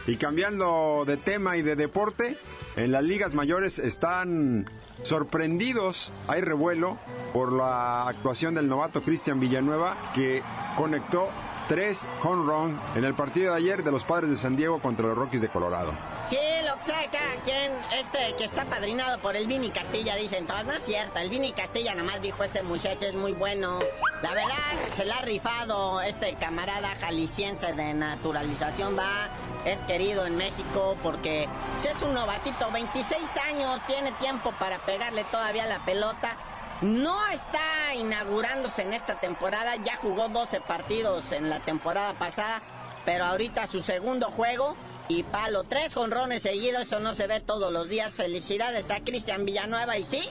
Y 0.08 0.17
cambiando 0.17 1.04
de 1.06 1.17
tema 1.17 1.56
y 1.56 1.62
de 1.62 1.76
deporte, 1.76 2.36
en 2.78 2.91
las 2.91 3.04
ligas 3.04 3.36
mayores 3.36 3.78
están 3.78 4.67
sorprendidos, 5.04 6.12
hay 6.28 6.41
revuelo 6.41 6.98
por 7.32 7.54
la 7.54 8.08
actuación 8.08 8.56
del 8.56 8.67
novato 8.67 9.04
Cristian 9.04 9.39
Villanueva 9.39 9.96
que 10.15 10.41
conectó 10.76 11.30
tres 11.67 12.08
home 12.24 12.52
run 12.52 12.80
en 12.96 13.06
el 13.06 13.13
partido 13.13 13.52
de 13.52 13.58
ayer 13.60 13.84
de 13.84 13.91
los 13.91 14.04
Padres 14.04 14.32
de 14.32 14.36
San 14.36 14.56
Diego 14.56 14.82
contra 14.82 15.06
los 15.08 15.17
Rockies 15.17 15.41
de 15.41 15.50
Colorado. 15.50 16.12
Sí, 16.28 16.38
lo 16.66 16.78
que 16.78 16.84
sabe 16.84 17.10
cada 17.12 17.36
quien, 17.44 17.72
este 18.00 18.34
que 18.38 18.46
está 18.46 18.64
padrinado 18.64 19.20
por 19.20 19.36
el 19.36 19.46
Vini 19.46 19.70
Castilla, 19.72 20.16
dicen 20.16 20.48
todas, 20.48 20.64
no 20.64 20.72
es 20.72 20.82
cierto, 20.84 21.20
el 21.20 21.30
Vini 21.30 21.52
Castilla 21.52 21.96
nomás 21.96 22.22
dijo 22.22 22.46
ese 22.46 22.64
muchacho 22.64 23.06
es 23.06 23.14
muy 23.14 23.34
bueno. 23.34 23.80
La 24.22 24.34
verdad, 24.34 24.56
se 24.96 25.04
le 25.04 25.12
ha 25.12 25.22
rifado 25.22 26.00
este 26.02 26.36
camarada 26.36 26.96
jalisciense 27.02 27.74
de 27.74 27.94
naturalización, 27.94 28.98
va, 28.98 29.28
es 29.66 29.82
querido 29.84 30.26
en 30.26 30.38
México 30.38 30.96
porque 31.04 31.50
es 31.84 32.02
un 32.02 32.14
novatito, 32.14 32.72
26 32.72 33.38
años, 33.50 33.82
tiene 33.86 34.14
tiempo 34.14 34.54
para 34.58 34.80
pegarle 34.80 35.26
todavía 35.26 35.66
la 35.66 35.84
pelota. 35.84 36.38
No 36.82 37.28
está 37.28 37.94
inaugurándose 37.96 38.84
en 38.84 38.94
esta 38.94 39.16
temporada, 39.20 39.76
ya 39.76 39.98
jugó 39.98 40.30
12 40.30 40.62
partidos 40.62 41.34
en 41.34 41.50
la 41.50 41.60
temporada 41.60 42.14
pasada, 42.14 42.62
pero 43.04 43.26
ahorita 43.26 43.68
su 43.68 43.82
segundo 43.82 44.30
juego 44.30 44.76
y 45.08 45.24
palo. 45.24 45.63
Tres 45.63 45.94
jonrones 45.94 46.44
seguidos, 46.44 46.84
eso 46.84 47.00
no 47.00 47.16
se 47.16 47.28
ve 47.28 47.39
todos 47.39 47.72
los 47.72 47.89
días. 47.89 48.13
Felicidades 48.13 48.89
a 48.92 49.02
Cristian 49.02 49.46
Villanueva 49.46 49.98
y 49.98 50.04
sí, 50.04 50.22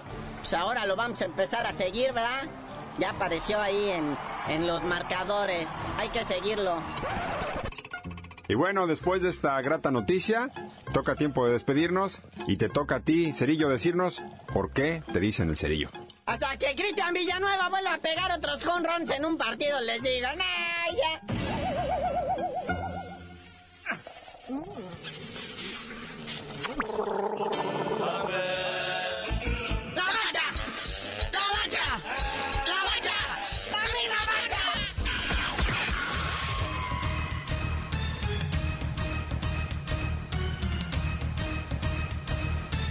pues 0.41 0.55
ahora 0.55 0.87
lo 0.87 0.97
vamos 0.97 1.21
a 1.23 1.27
empezar 1.27 1.67
a 1.67 1.73
seguir, 1.73 2.13
¿verdad? 2.13 2.49
Ya 2.99 3.11
apareció 3.11 3.61
ahí 3.61 3.91
en, 3.91 4.17
en 4.49 4.67
los 4.67 4.83
marcadores, 4.83 5.67
hay 5.99 6.09
que 6.11 6.25
seguirlo. 6.25 6.77
Y 8.49 8.55
bueno, 8.55 8.87
después 8.87 9.23
de 9.23 9.31
esta 9.31 9.61
grata 9.63 9.91
noticia, 9.91 10.51
toca 10.93 11.15
tiempo 11.17 11.47
de 11.47 11.53
despedirnos 11.53 12.21
y 12.47 12.57
te 12.59 12.69
toca 12.69 12.97
a 12.97 13.01
ti, 13.01 13.33
Cerillo, 13.33 13.71
decirnos 13.71 14.23
por 14.53 14.73
qué 14.73 15.03
te 15.13 15.21
dicen 15.21 15.49
el 15.49 15.57
Cerillo. 15.57 15.89
Hasta 16.27 16.57
que 16.59 16.75
Cristian 16.75 17.15
Villanueva 17.15 17.69
vuelva 17.69 17.95
a 17.95 17.99
pegar 17.99 18.31
otros 18.31 18.63
runs 18.65 19.11
en 19.11 19.25
un 19.25 19.37
partido, 19.37 19.81
les 19.81 20.03
digo, 20.03 20.29
¡Nah, 20.37 21.32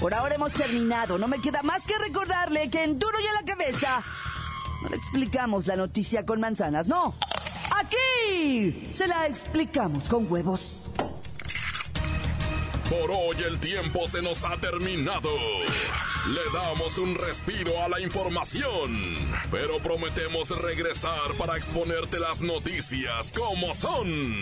Por 0.01 0.15
ahora 0.15 0.33
hemos 0.33 0.51
terminado. 0.53 1.19
No 1.19 1.27
me 1.27 1.39
queda 1.39 1.61
más 1.61 1.85
que 1.85 1.95
recordarle 1.99 2.71
que 2.71 2.83
en 2.83 2.97
Duro 2.97 3.19
y 3.21 3.27
a 3.27 3.33
la 3.33 3.45
Cabeza 3.45 4.03
no 4.81 4.89
le 4.89 4.95
explicamos 4.95 5.67
la 5.67 5.75
noticia 5.75 6.25
con 6.25 6.39
manzanas, 6.39 6.87
no. 6.87 7.13
Aquí 7.75 8.89
se 8.91 9.07
la 9.07 9.27
explicamos 9.27 10.05
con 10.05 10.29
huevos. 10.31 10.87
Por 12.89 13.11
hoy 13.11 13.37
el 13.47 13.59
tiempo 13.59 14.07
se 14.07 14.23
nos 14.23 14.43
ha 14.43 14.57
terminado. 14.57 15.29
Le 16.27 16.41
damos 16.51 16.97
un 16.97 17.15
respiro 17.15 17.81
a 17.83 17.87
la 17.87 18.01
información, 18.01 19.15
pero 19.51 19.77
prometemos 19.77 20.49
regresar 20.49 21.31
para 21.37 21.57
exponerte 21.57 22.19
las 22.19 22.41
noticias 22.41 23.31
como 23.31 23.73
son. 23.75 24.41